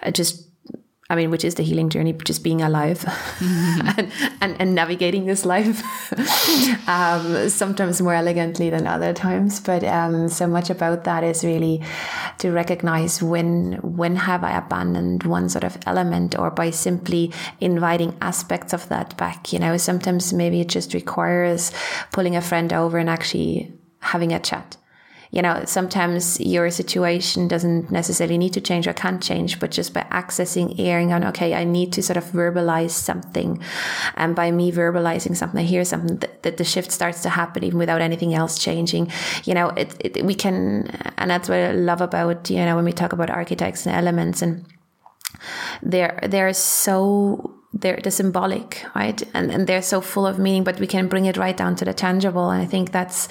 [0.03, 0.49] uh, just
[1.07, 3.87] I mean, which is the healing journey, just being alive mm-hmm.
[3.99, 5.83] and, and, and, navigating this life,
[6.89, 9.59] um, sometimes more elegantly than other times.
[9.59, 11.83] But um, so much about that is really
[12.39, 18.17] to recognize when when have I abandoned one sort of element, or by simply inviting
[18.21, 19.53] aspects of that back.
[19.53, 21.71] You know, sometimes maybe it just requires
[22.13, 24.77] pulling a friend over and actually having a chat
[25.35, 29.93] you know, sometimes your situation doesn't necessarily need to change or can't change, but just
[29.93, 33.61] by accessing, airing on, okay, I need to sort of verbalize something.
[34.15, 37.65] And by me verbalizing something, I hear something that, that the shift starts to happen
[37.65, 39.11] even without anything else changing.
[39.43, 42.85] You know, it, it, we can, and that's what I love about, you know, when
[42.85, 44.65] we talk about architects and elements and
[45.83, 49.21] they're, they're so they're the symbolic, right?
[49.33, 51.85] And and they're so full of meaning, but we can bring it right down to
[51.85, 52.49] the tangible.
[52.49, 53.27] And I think that's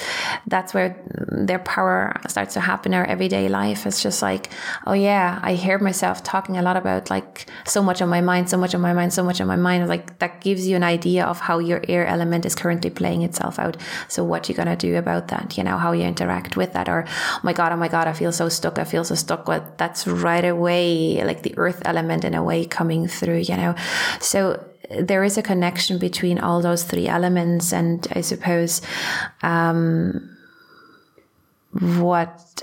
[0.46, 0.96] that's where
[1.32, 3.86] their power starts to happen in our everyday life.
[3.86, 4.50] It's just like,
[4.86, 8.50] oh yeah, I hear myself talking a lot about like so much on my mind,
[8.50, 9.88] so much on my mind, so much on my mind.
[9.88, 13.58] Like that gives you an idea of how your air element is currently playing itself
[13.58, 13.78] out.
[14.08, 17.06] So what you're gonna do about that, you know, how you interact with that, or
[17.08, 19.48] oh my god, oh my god, I feel so stuck, I feel so stuck.
[19.48, 23.74] Well, that's right away like the earth element in a way coming through, you know.
[24.20, 24.58] So so
[24.90, 28.82] there is a connection between all those three elements, and I suppose
[29.40, 30.36] um,
[31.70, 32.60] what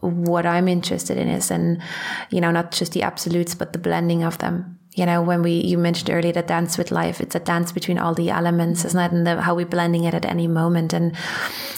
[0.00, 1.80] what I'm interested in is, and
[2.28, 4.78] you know, not just the absolutes, but the blending of them.
[4.94, 7.96] You know, when we you mentioned earlier the dance with life, it's a dance between
[7.98, 9.12] all the elements, isn't it?
[9.12, 11.16] And the, how we're blending it at any moment, and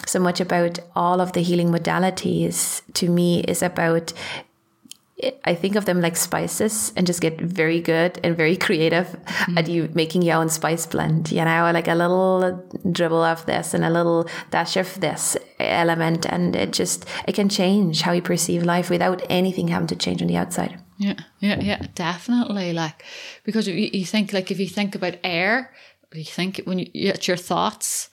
[0.04, 4.12] so much about all of the healing modalities to me is about
[5.44, 9.58] I think of them like spices and just get very good and very creative mm.
[9.58, 11.32] at you making your own spice blend.
[11.32, 16.24] You know, like a little dribble of this and a little dash of this element,
[16.26, 20.22] and it just it can change how you perceive life without anything having to change
[20.22, 20.78] on the outside.
[20.98, 22.72] Yeah, yeah, yeah, definitely.
[22.72, 23.04] Like
[23.42, 25.72] because you, you think like if you think about air,
[26.12, 28.08] you think when you it's your thoughts,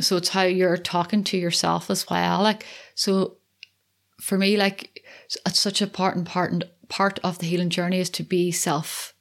[0.00, 2.42] so it's how you're talking to yourself as well.
[2.42, 2.64] Like
[2.94, 3.38] so,
[4.20, 5.04] for me, like
[5.46, 8.52] it's such a part and part and part of the healing journey is to be
[8.52, 9.14] self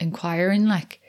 [0.00, 1.00] inquiring like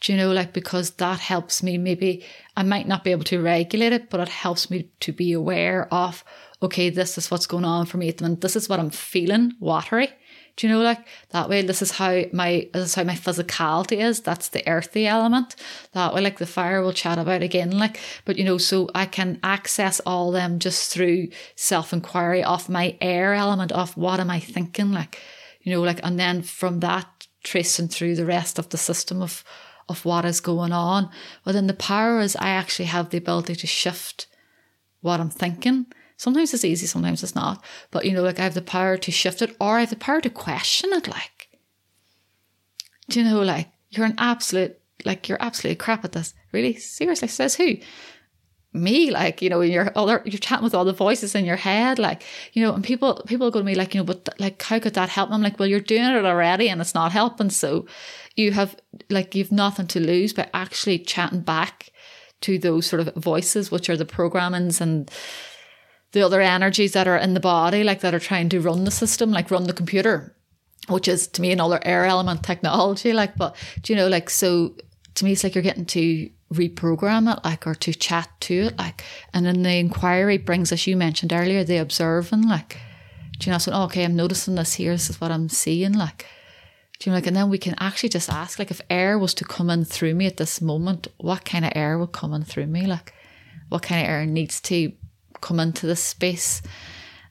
[0.00, 1.78] do you know like because that helps me.
[1.78, 2.24] Maybe
[2.56, 5.92] i might not be able to regulate it but it helps me to be aware
[5.92, 6.22] of
[6.62, 9.52] okay this is what's going on for me at the this is what i'm feeling
[9.60, 10.10] watery
[10.56, 11.60] do you know, like that way?
[11.62, 14.20] This is how my this is how my physicality is.
[14.20, 15.54] That's the earthy element.
[15.92, 17.72] That way, like the fire we'll chat about again.
[17.78, 22.70] Like, but you know, so I can access all them just through self inquiry of
[22.70, 25.20] my air element of what am I thinking, like,
[25.60, 29.44] you know, like, and then from that tracing through the rest of the system of
[29.90, 31.10] of what is going on.
[31.44, 34.26] But then the power is I actually have the ability to shift
[35.02, 35.86] what I'm thinking
[36.16, 37.62] Sometimes it's easy, sometimes it's not.
[37.90, 39.96] But you know, like I have the power to shift it or I have the
[39.96, 41.08] power to question it.
[41.08, 41.48] Like,
[43.08, 46.34] do you know, like you're an absolute like you're absolutely crap at this.
[46.52, 46.74] Really?
[46.74, 47.28] Seriously?
[47.28, 47.76] Says who?
[48.76, 51.98] me like you know you're other you're chatting with all the voices in your head
[51.98, 54.78] like you know and people people go to me like you know but like how
[54.78, 57.86] could that help I'm like well you're doing it already and it's not helping so
[58.36, 58.76] you have
[59.08, 61.90] like you've nothing to lose by actually chatting back
[62.42, 65.10] to those sort of voices which are the programmings and
[66.12, 68.90] the other energies that are in the body like that are trying to run the
[68.90, 70.34] system like run the computer
[70.88, 74.74] which is to me another air element technology like but do you know like so
[75.14, 78.78] to me it's like you're getting to reprogram it like or to chat to it
[78.78, 79.02] like
[79.34, 82.78] and then the inquiry brings as you mentioned earlier the observing like
[83.38, 86.24] do you know so okay I'm noticing this here this is what I'm seeing like
[86.98, 89.34] do you know like and then we can actually just ask like if air was
[89.34, 92.44] to come in through me at this moment what kind of air would come in
[92.44, 93.12] through me like
[93.68, 94.92] what kind of air needs to
[95.46, 96.62] come into this space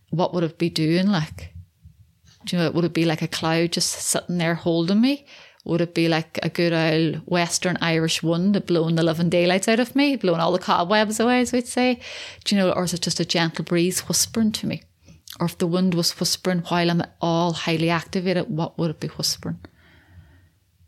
[0.10, 1.54] what would it be doing like
[2.46, 5.26] do you know would it be like a cloud just sitting there holding me
[5.66, 9.80] would it be like a good old Western Irish wind blowing the living daylights out
[9.80, 12.00] of me, blowing all the cobwebs away, as we'd say?
[12.44, 14.84] Do you know, or is it just a gentle breeze whispering to me?
[15.40, 19.08] Or if the wind was whispering while I'm all highly activated, what would it be
[19.08, 19.60] whispering?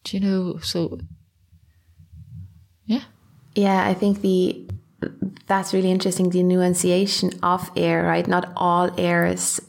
[0.03, 0.59] Do you know?
[0.59, 0.99] So,
[2.85, 3.05] yeah.
[3.55, 4.69] Yeah, I think the
[5.47, 6.29] that's really interesting.
[6.29, 8.27] The nuanciation of air, right?
[8.27, 9.61] Not all air is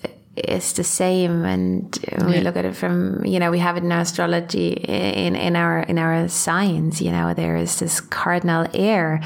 [0.44, 2.40] is the same and we yeah.
[2.40, 5.98] look at it from you know we have it in astrology in in our in
[5.98, 9.20] our science you know there is this cardinal air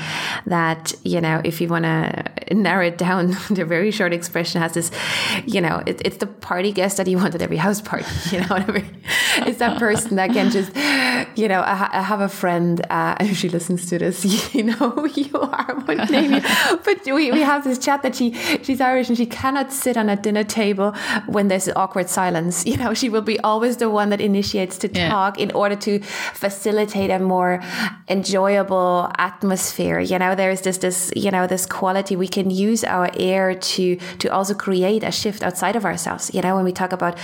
[0.46, 4.75] that you know if you want to narrow it down the very short expression has
[4.75, 4.90] this
[5.46, 8.40] you know it, it's the party guest that you want at every house party you
[8.40, 8.85] know what
[9.46, 10.75] it's that person that can just
[11.37, 14.90] you know I, I have a friend uh, if she listens to this you know
[14.90, 15.75] who you are
[16.85, 20.09] but we, we have this chat that she she's Irish and she cannot sit on
[20.09, 20.94] a dinner table
[21.27, 22.65] when there's awkward silence.
[22.73, 25.11] You know, she will be always the one that initiates to yeah.
[25.11, 26.01] talk in order to
[26.33, 27.61] facilitate a more
[28.09, 30.01] enjoyable atmosphere.
[30.01, 33.97] You know, there's this this you know this quality we can use our air to
[33.97, 36.33] to also create a shift outside of ourselves.
[36.33, 37.19] You know, when we talk about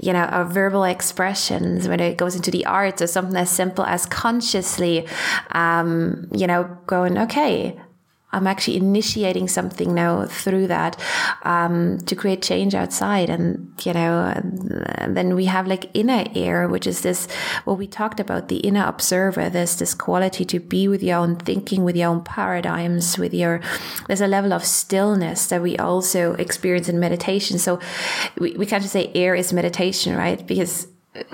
[0.00, 3.84] you know our verbal expressions, when it goes into the arts or something as simple
[3.84, 5.06] as consciously,
[5.50, 7.76] um, you know, going okay
[8.36, 11.00] I'm actually initiating something now through that
[11.42, 13.30] um, to create change outside.
[13.30, 14.30] And, you know,
[14.98, 17.26] and then we have like inner air, which is this,
[17.64, 19.48] what we talked about, the inner observer.
[19.48, 23.62] There's this quality to be with your own thinking, with your own paradigms, with your,
[24.06, 27.58] there's a level of stillness that we also experience in meditation.
[27.58, 27.80] So
[28.38, 30.46] we, we can't just say air is meditation, right?
[30.46, 30.88] Because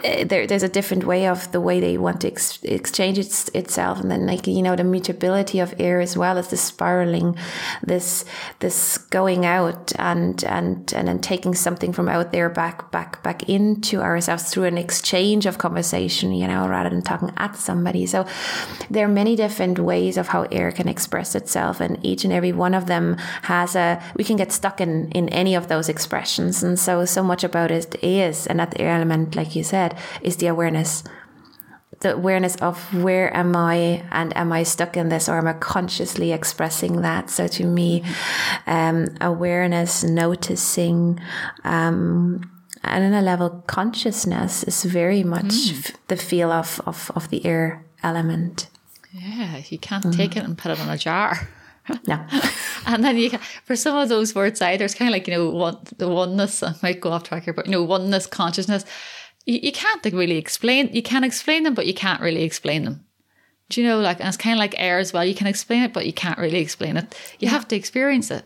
[0.05, 3.49] Uh, there, there's a different way of the way they want to ex- exchange its,
[3.49, 7.37] itself, and then like you know the mutability of air as well as the spiraling,
[7.83, 8.25] this
[8.61, 13.49] this going out and and and then taking something from out there back back back
[13.49, 18.07] into ourselves through an exchange of conversation, you know, rather than talking at somebody.
[18.07, 18.27] So
[18.90, 22.53] there are many different ways of how air can express itself, and each and every
[22.53, 24.03] one of them has a.
[24.16, 27.71] We can get stuck in in any of those expressions, and so so much about
[27.71, 29.72] it is, and that air element, like you said,
[30.23, 31.05] is the awareness.
[32.01, 35.53] The awareness of where am I and am I stuck in this or am I
[35.53, 37.31] consciously expressing that?
[37.31, 38.03] So to me,
[38.67, 41.21] um, awareness, noticing,
[41.63, 42.51] um,
[42.83, 45.95] and in a level consciousness is very much mm.
[46.09, 48.69] the feel of, of, of the air element.
[49.13, 50.17] Yeah, you can't mm.
[50.17, 51.49] take it and put it in a jar.
[52.07, 52.25] No.
[52.87, 55.35] and then you can, for some of those words, either it's kind of like, you
[55.35, 58.85] know, one, the oneness, I might go off track here, but, you know, oneness, consciousness
[59.47, 62.85] you, you can't like really explain you can explain them but you can't really explain
[62.85, 63.05] them.
[63.69, 65.25] Do you know like and it's kind of like air as well.
[65.25, 67.15] You can explain it but you can't really explain it.
[67.39, 67.51] You yeah.
[67.51, 68.45] have to experience it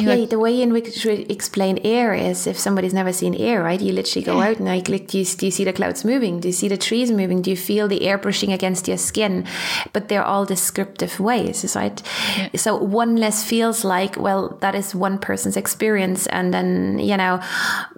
[0.00, 3.62] yeah, like, the way in which we explain air is if somebody's never seen air,
[3.62, 3.80] right?
[3.80, 4.48] You literally go yeah.
[4.48, 6.40] out and like, like do, you, do you see the clouds moving?
[6.40, 7.42] Do you see the trees moving?
[7.42, 9.46] Do you feel the air brushing against your skin?
[9.92, 12.02] But they're all descriptive ways, right?
[12.36, 12.48] Yeah.
[12.56, 16.26] So one less feels like, well, that is one person's experience.
[16.26, 17.40] And then, you know,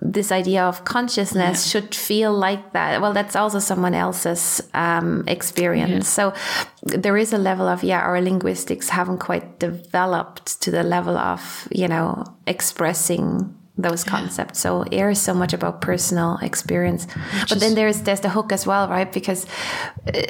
[0.00, 3.00] this idea of consciousness should feel like that.
[3.00, 6.08] Well, that's also someone else's um, experience.
[6.08, 6.32] So
[6.82, 11.68] there is a level of, yeah, our linguistics haven't quite developed to the level of,
[11.74, 14.58] you know, expressing those concepts.
[14.58, 17.06] So air is so much about personal experience.
[17.06, 19.10] Which but then there's there's the hook as well, right?
[19.10, 19.46] Because
[20.06, 20.20] uh,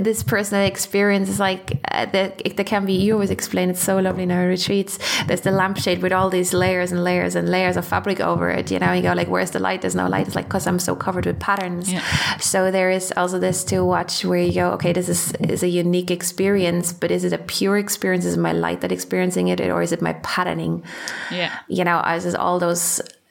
[0.00, 2.94] this personal experience is like uh, there, there can be.
[2.94, 4.98] You always explain it so lovely in our retreats.
[5.26, 8.72] There's the lampshade with all these layers and layers and layers of fabric over it.
[8.72, 10.26] You know, you go like, "Where's the light?" There's no light.
[10.26, 11.92] It's like because I'm so covered with patterns.
[11.92, 12.02] Yeah.
[12.38, 15.68] So there is also this to watch where you go, okay, this is is a
[15.68, 18.24] unique experience, but is it a pure experience?
[18.24, 20.82] Is it my light that experiencing it, or is it my patterning?
[21.30, 21.56] Yeah.
[21.68, 22.79] You know, as is all those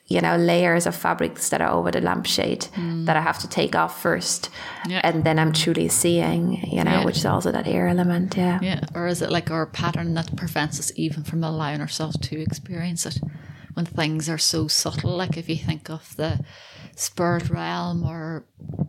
[0.09, 3.05] you know layers of fabrics that are over the lampshade mm.
[3.05, 4.49] that I have to take off first,
[4.87, 5.01] yeah.
[5.03, 7.05] and then I'm truly seeing, you know, yeah.
[7.05, 8.59] which is also that air element, yeah.
[8.61, 12.41] Yeah, or is it like our pattern that prevents us even from allowing ourselves to
[12.41, 13.19] experience it
[13.75, 15.15] when things are so subtle?
[15.15, 16.43] Like if you think of the
[16.95, 18.45] spirit realm or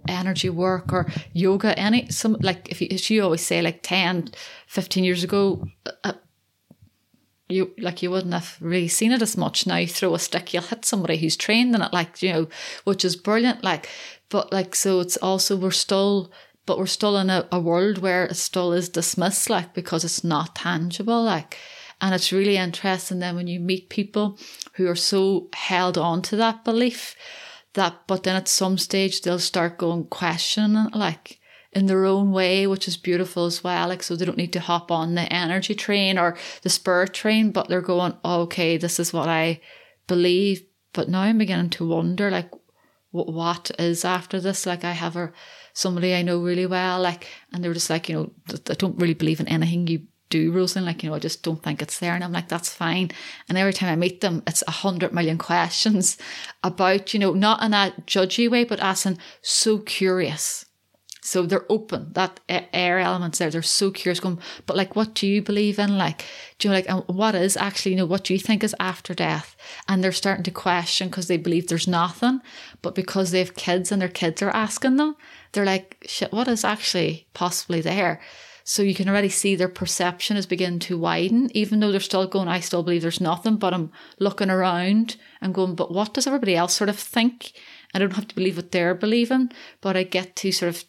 [0.08, 4.30] energy work or yoga, any some like if you, as you always say, like 10,
[4.66, 5.66] 15 years ago.
[6.02, 6.14] Uh,
[7.50, 9.76] you like you wouldn't have really seen it as much now.
[9.76, 12.48] You throw a stick, you'll hit somebody who's trained in it, like you know,
[12.84, 13.64] which is brilliant.
[13.64, 13.88] Like,
[14.28, 16.32] but like so, it's also we're still,
[16.66, 20.24] but we're still in a, a world where it still is dismissed, like because it's
[20.24, 21.56] not tangible, like.
[22.02, 24.38] And it's really interesting then when you meet people
[24.76, 27.14] who are so held on to that belief
[27.74, 31.39] that, but then at some stage they'll start going questioning, like,
[31.72, 33.88] in their own way, which is beautiful as well.
[33.88, 37.52] Like, so they don't need to hop on the energy train or the spirit train,
[37.52, 39.60] but they're going, oh, okay, this is what I
[40.06, 40.64] believe.
[40.92, 42.50] But now I'm beginning to wonder, like,
[43.12, 44.66] what is after this?
[44.66, 45.32] Like, I have a
[45.72, 48.32] somebody I know really well, like, and they're just like, you know,
[48.68, 50.86] I don't really believe in anything you do, Rosalind.
[50.86, 52.14] Like, you know, I just don't think it's there.
[52.14, 53.10] And I'm like, that's fine.
[53.48, 56.18] And every time I meet them, it's a hundred million questions
[56.64, 60.66] about, you know, not in a judgy way, but asking so curious
[61.20, 62.12] so they're open.
[62.12, 64.20] That air elements there, they're so curious.
[64.20, 65.98] Going, but like, what do you believe in?
[65.98, 66.24] Like,
[66.58, 69.14] do you know, like, what is actually, you know, what do you think is after
[69.14, 69.56] death?
[69.88, 72.40] And they're starting to question because they believe there's nothing,
[72.82, 75.16] but because they have kids and their kids are asking them,
[75.52, 78.20] they're like, shit, what is actually possibly there?
[78.62, 82.26] So you can already see their perception is beginning to widen, even though they're still
[82.26, 83.90] going, I still believe there's nothing, but I'm
[84.20, 87.52] looking around and going, but what does everybody else sort of think?
[87.92, 89.50] I don't have to believe what they're believing,
[89.80, 90.84] but I get to sort of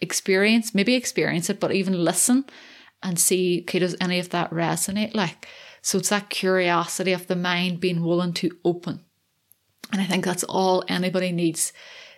[0.00, 2.44] experience, maybe experience it, but even listen
[3.02, 5.14] and see, okay, does any of that resonate?
[5.14, 5.48] Like,
[5.82, 9.04] so it's that curiosity of the mind being willing to open.
[9.92, 11.72] And I think that's all anybody needs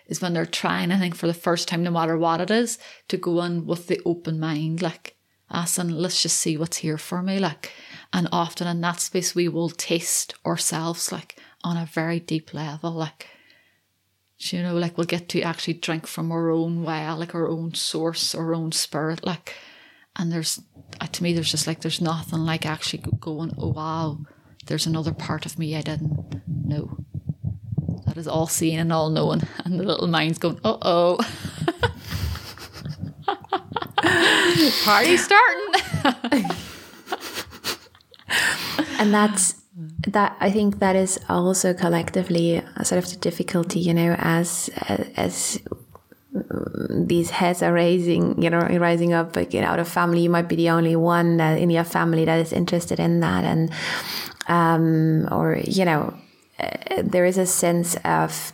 [0.07, 2.77] is when they're trying, I think, for the first time, no matter what it is,
[3.07, 5.15] to go in with the open mind, like,
[5.49, 7.39] asking, let's just see what's here for me.
[7.39, 7.71] Like,
[8.11, 12.91] and often in that space, we will taste ourselves, like, on a very deep level.
[12.91, 13.27] Like,
[14.51, 17.73] you know, like we'll get to actually drink from our own well, like our own
[17.73, 19.53] source, our own spirit, like.
[20.15, 20.61] And there's,
[21.01, 24.19] uh, to me, there's just like there's nothing like actually going, oh wow,
[24.67, 26.97] there's another part of me I didn't know.
[28.05, 31.17] That is all seeing and all knowing, and the little mind's going, uh oh.
[34.83, 35.73] Party starting.
[38.99, 39.62] and that's
[40.07, 44.69] that I think that is also collectively sort of the difficulty, you know, as
[45.17, 45.59] as
[46.89, 50.21] these heads are raising, you know, rising up like, you know, out of family.
[50.21, 53.71] You might be the only one in your family that is interested in that, and
[54.47, 56.13] um, or you know,
[56.59, 58.53] uh, there is a sense of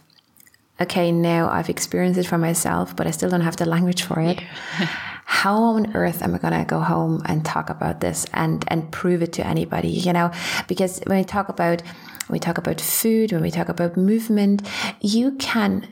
[0.81, 4.19] okay, now I've experienced it for myself, but I still don't have the language for
[4.19, 4.41] it.
[5.31, 8.91] How on earth am I going to go home and talk about this and, and
[8.91, 10.31] prove it to anybody, you know?
[10.67, 11.83] Because when we talk about,
[12.27, 14.67] when we talk about food, when we talk about movement,
[15.01, 15.87] you can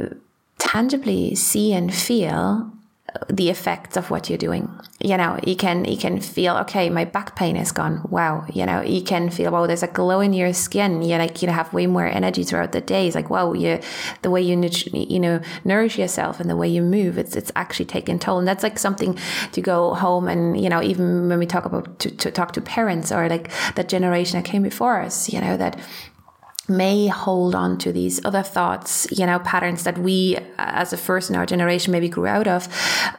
[0.00, 0.06] uh,
[0.58, 2.72] tangibly see and feel
[3.28, 4.68] the effects of what you're doing.
[5.00, 8.06] You know, you can you can feel okay, my back pain is gone.
[8.10, 11.02] Wow, you know, you can feel wow, there's a glow in your skin.
[11.02, 13.06] You like you have way more energy throughout the day.
[13.06, 13.80] It's like wow, you
[14.22, 14.60] the way you
[14.92, 18.38] you know nourish yourself and the way you move, it's it's actually taking toll.
[18.38, 19.18] And that's like something
[19.52, 22.60] to go home and you know even when we talk about to, to talk to
[22.60, 25.78] parents or like that generation that came before us, you know that
[26.70, 31.28] may hold on to these other thoughts, you know, patterns that we as a first
[31.28, 32.68] in our generation maybe grew out of,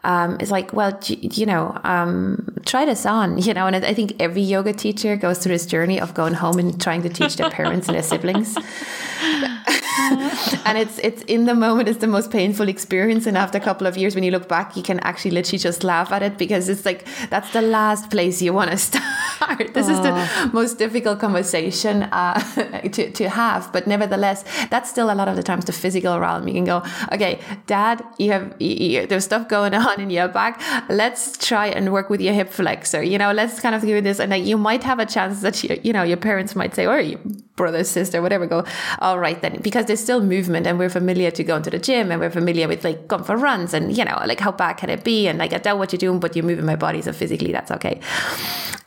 [0.04, 4.16] um, is like, well, you know, um, try this on, you know, and I think
[4.20, 7.50] every yoga teacher goes through this journey of going home and trying to teach their
[7.50, 8.58] parents and their siblings.
[10.66, 13.26] and it's it's in the moment it's the most painful experience.
[13.26, 15.84] And after a couple of years when you look back you can actually literally just
[15.84, 19.74] laugh at it because it's like that's the last place you want to start.
[19.74, 19.92] This Aww.
[19.92, 22.40] is the most difficult conversation uh,
[22.92, 23.72] to, to have.
[23.74, 26.48] But nevertheless that's still a lot of the times the physical realm.
[26.48, 30.62] You can go okay dad you have you, there's stuff going on in your back.
[30.90, 33.04] Let's try and work with your hip flexor.
[33.04, 34.20] You know let's kind of do this.
[34.20, 36.86] And like, you might have a chance that you, you know your parents might say
[36.86, 37.20] or you
[37.56, 38.66] brother, sister, whatever, go,
[39.00, 42.12] all right then, because there's still movement and we're familiar to going to the gym
[42.12, 44.90] and we're familiar with like going for runs and, you know, like how bad can
[44.90, 45.28] it be?
[45.28, 47.02] And like, I know what you're doing, but you're moving my body.
[47.02, 48.00] So physically that's okay.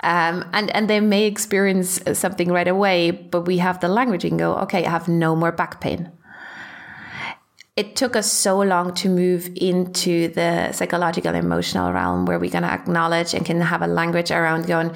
[0.02, 4.38] Um, and, and they may experience something right away, but we have the language and
[4.38, 6.10] go, okay, I have no more back pain
[7.76, 12.62] it took us so long to move into the psychological emotional realm where we're going
[12.62, 14.94] to acknowledge and can have a language around going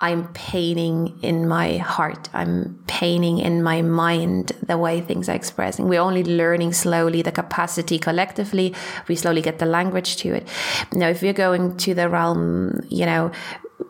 [0.00, 2.28] i'm paining in my heart.
[2.32, 5.88] I'm paining in my mind the way things are expressing.
[5.88, 8.74] We're only learning slowly the capacity collectively.
[9.08, 10.46] We slowly get the language to it.
[10.92, 13.32] Now if we're going to the realm you know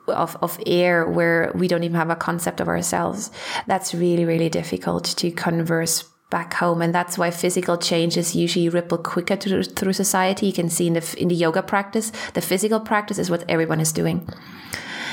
[0.07, 3.31] of, of air where we don't even have a concept of ourselves
[3.67, 8.99] that's really really difficult to converse back home and that's why physical changes usually ripple
[8.99, 10.47] quicker through, through society.
[10.47, 13.81] You can see in the in the yoga practice the physical practice is what everyone
[13.81, 14.29] is doing.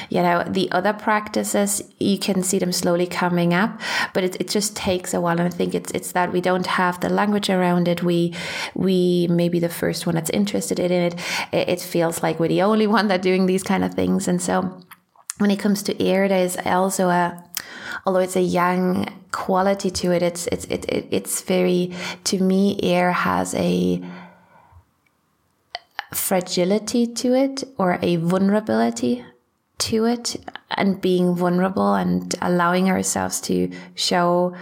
[0.09, 3.79] You know the other practices you can see them slowly coming up
[4.13, 6.67] but it, it just takes a while and i think it's it's that we don't
[6.67, 8.03] have the language around it.
[8.03, 8.33] We
[8.75, 11.15] we may be the first one that's interested in it
[11.51, 14.41] it, it feels like we're the only one that doing these kind of things and
[14.41, 14.81] so
[15.37, 17.43] when it comes to air there's also a
[18.05, 20.21] although it's a yang quality to it.
[20.21, 21.93] It's it's it, it it's very
[22.25, 24.01] to me air has a
[26.13, 29.25] fragility to it or a vulnerability
[29.77, 30.37] to it
[30.71, 34.55] and being vulnerable and allowing ourselves to show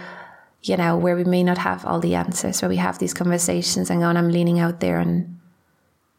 [0.62, 3.90] you know where we may not have all the answers where we have these conversations
[3.90, 5.38] and going i'm leaning out there and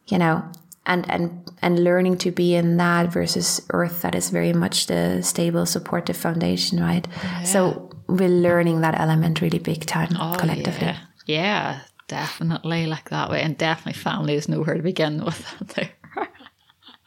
[0.08, 0.44] you know
[0.86, 5.22] and and and learning to be in that versus earth that is very much the
[5.22, 7.44] stable supportive foundation right yeah.
[7.44, 11.00] so we're learning that element really big time oh, collectively yeah.
[11.26, 11.80] yeah.
[12.08, 15.92] definitely like that way and definitely families know where to begin with there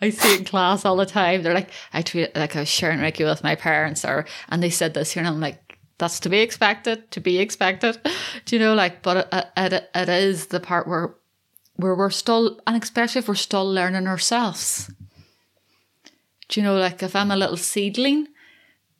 [0.00, 1.42] I see it in class all the time.
[1.42, 4.70] They're like, I tweet like I was sharing Reiki with my parents, or and they
[4.70, 7.98] said this here, and I'm like, that's to be expected, to be expected,
[8.44, 8.74] do you know?
[8.74, 11.14] Like, but it, it, it is the part where
[11.78, 14.90] where we're still, and especially if we're still learning ourselves.
[16.48, 18.26] Do you know, like if I'm a little seedling,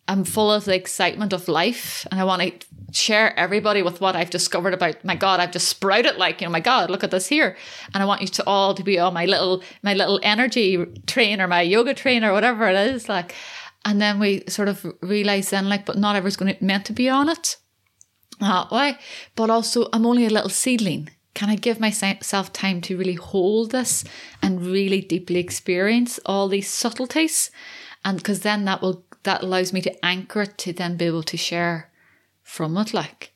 [0.07, 2.53] I'm full of the excitement of life and I want to
[2.93, 6.53] share everybody with what I've discovered about my God, I've just sprouted like, you know,
[6.53, 7.57] my God, look at this here.
[7.93, 11.41] And I want you to all to be on my little my little energy train
[11.41, 13.09] or my yoga train or whatever it is.
[13.09, 13.35] Like
[13.85, 17.09] and then we sort of realize then like, but not everyone's to meant to be
[17.09, 17.57] on it
[18.41, 18.97] that way.
[19.35, 23.71] But also I'm only a little seedling can I give myself time to really hold
[23.71, 24.03] this
[24.43, 27.53] and really deeply experience all these subtleties?
[28.05, 31.23] And because then that will that allows me to anchor it to then be able
[31.23, 31.93] to share
[32.43, 32.93] from it.
[32.93, 33.35] Like,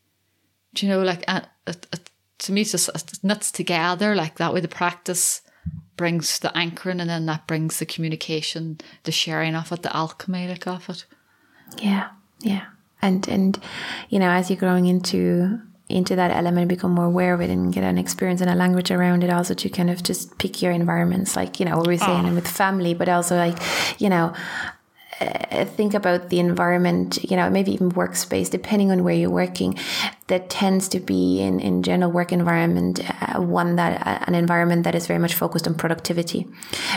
[0.75, 1.75] do you know, like uh, uh,
[2.39, 4.17] to me, it's just nuts together.
[4.17, 5.43] Like that way, the practice
[5.97, 10.51] brings the anchoring, and then that brings the communication, the sharing of it, the alchemy
[10.51, 11.05] of it.
[11.79, 12.09] Yeah,
[12.41, 12.65] yeah,
[13.01, 13.63] and and
[14.09, 15.61] you know, as you're growing into
[15.93, 18.91] into that element, become more aware of it, and get an experience and a language
[18.91, 19.31] around it.
[19.31, 22.35] Also, to kind of just pick your environments, like you know, what we're saying, oh.
[22.35, 23.59] with family, but also like
[23.99, 24.35] you know,
[25.23, 29.79] uh, think about the environment, you know, maybe even workspace, depending on where you're working,
[30.27, 34.85] that tends to be in, in general work environment, uh, one that, uh, an environment
[34.85, 36.49] that is very much focused on productivity,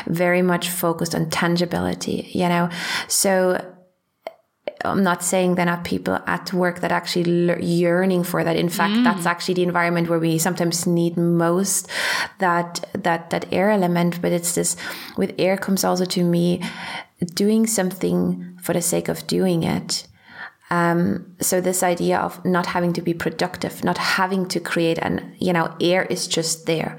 [0.08, 2.70] very much focused on tangibility, you know,
[3.08, 3.60] so
[4.84, 8.56] I'm not saying there are people at work that actually yearning for that.
[8.56, 9.04] In fact, mm.
[9.04, 11.88] that's actually the environment where we sometimes need most
[12.40, 14.22] that that that air element.
[14.22, 14.76] But it's this
[15.18, 16.64] with air comes also to me
[17.34, 20.08] doing something for the sake of doing it.
[20.72, 25.36] Um, so this idea of not having to be productive, not having to create, and
[25.38, 26.98] you know, air is just there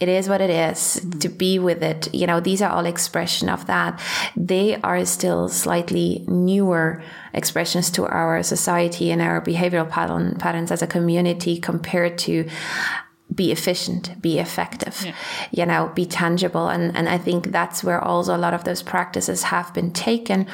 [0.00, 1.18] it is what it is mm-hmm.
[1.18, 4.00] to be with it you know these are all expression of that
[4.36, 7.02] they are still slightly newer
[7.34, 12.48] expressions to our society and our behavioral pattern, patterns as a community compared to
[13.34, 15.14] be efficient, be effective, yeah.
[15.52, 16.68] you know, be tangible.
[16.68, 20.46] And, and I think that's where also a lot of those practices have been taken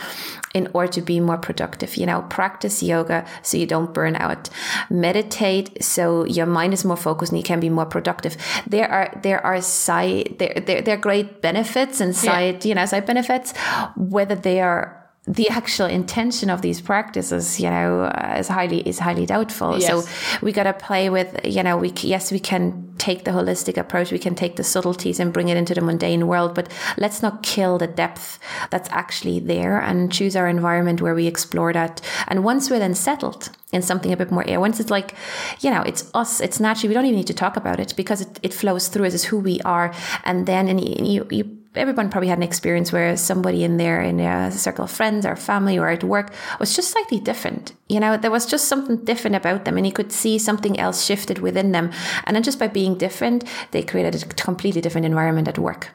[0.54, 1.96] in order to be more productive.
[1.96, 4.50] You know, practice yoga so you don't burn out.
[4.90, 8.36] Meditate so your mind is more focused and you can be more productive.
[8.66, 12.68] There are there are side there there, there are great benefits and side, yeah.
[12.68, 13.54] you know, side benefits,
[13.96, 19.00] whether they are the actual intention of these practices, you know, uh, is highly is
[19.00, 19.78] highly doubtful.
[19.78, 19.88] Yes.
[19.88, 23.76] So we got to play with, you know, we yes we can take the holistic
[23.76, 27.22] approach, we can take the subtleties and bring it into the mundane world, but let's
[27.22, 28.38] not kill the depth
[28.70, 32.00] that's actually there and choose our environment where we explore that.
[32.28, 35.14] And once we're then settled in something a bit more air, once it's like,
[35.60, 38.20] you know, it's us, it's naturally, we don't even need to talk about it because
[38.20, 39.92] it, it flows through us, it's who we are,
[40.24, 44.20] and then and you, you everyone probably had an experience where somebody in there in
[44.20, 47.72] a circle of friends or family or at work was just slightly different.
[47.88, 51.04] You know, there was just something different about them and you could see something else
[51.04, 51.92] shifted within them.
[52.24, 55.90] And then just by being different, they created a completely different environment at work.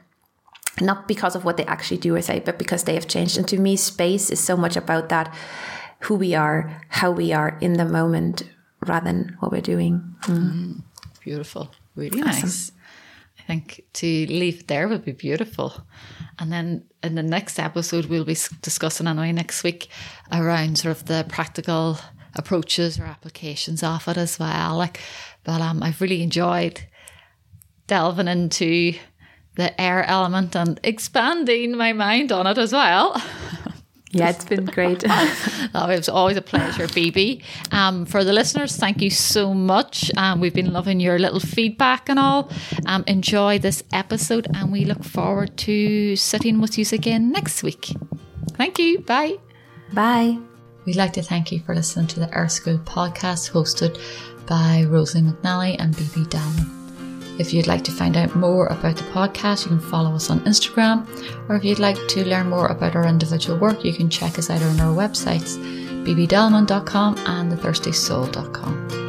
[0.79, 3.37] Not because of what they actually do or say, but because they have changed.
[3.37, 5.33] And to me, space is so much about that
[6.01, 8.43] who we are, how we are in the moment
[8.85, 10.15] rather than what we're doing.
[10.23, 10.83] Mm.
[11.23, 11.71] Beautiful.
[11.95, 12.41] Really awesome.
[12.41, 12.71] nice.
[13.41, 15.85] I think to leave there would be beautiful.
[16.39, 19.89] And then in the next episode, we'll be discussing anyway next week
[20.31, 21.97] around sort of the practical
[22.35, 24.77] approaches or applications of it as well.
[24.77, 24.99] Like,
[25.43, 26.81] but um, I've really enjoyed
[27.87, 28.93] delving into
[29.55, 33.21] the air element and expanding my mind on it as well.
[34.11, 35.03] Yeah, it's been great.
[35.09, 37.41] oh, it was always a pleasure, Phoebe.
[37.71, 40.11] Um, for the listeners, thank you so much.
[40.17, 42.51] Um, we've been loving your little feedback and all.
[42.85, 47.93] Um, enjoy this episode, and we look forward to sitting with you again next week.
[48.55, 48.99] Thank you.
[48.99, 49.37] Bye.
[49.93, 50.37] Bye.
[50.85, 53.97] We'd like to thank you for listening to the Earth School podcast hosted
[54.47, 56.80] by Rosalie McNally and BB Dalman.
[57.39, 60.41] If you'd like to find out more about the podcast, you can follow us on
[60.41, 61.07] Instagram.
[61.49, 64.49] Or if you'd like to learn more about our individual work, you can check us
[64.49, 65.57] out on our websites,
[66.05, 69.00] bbdalman.com and thethirstysoul.com.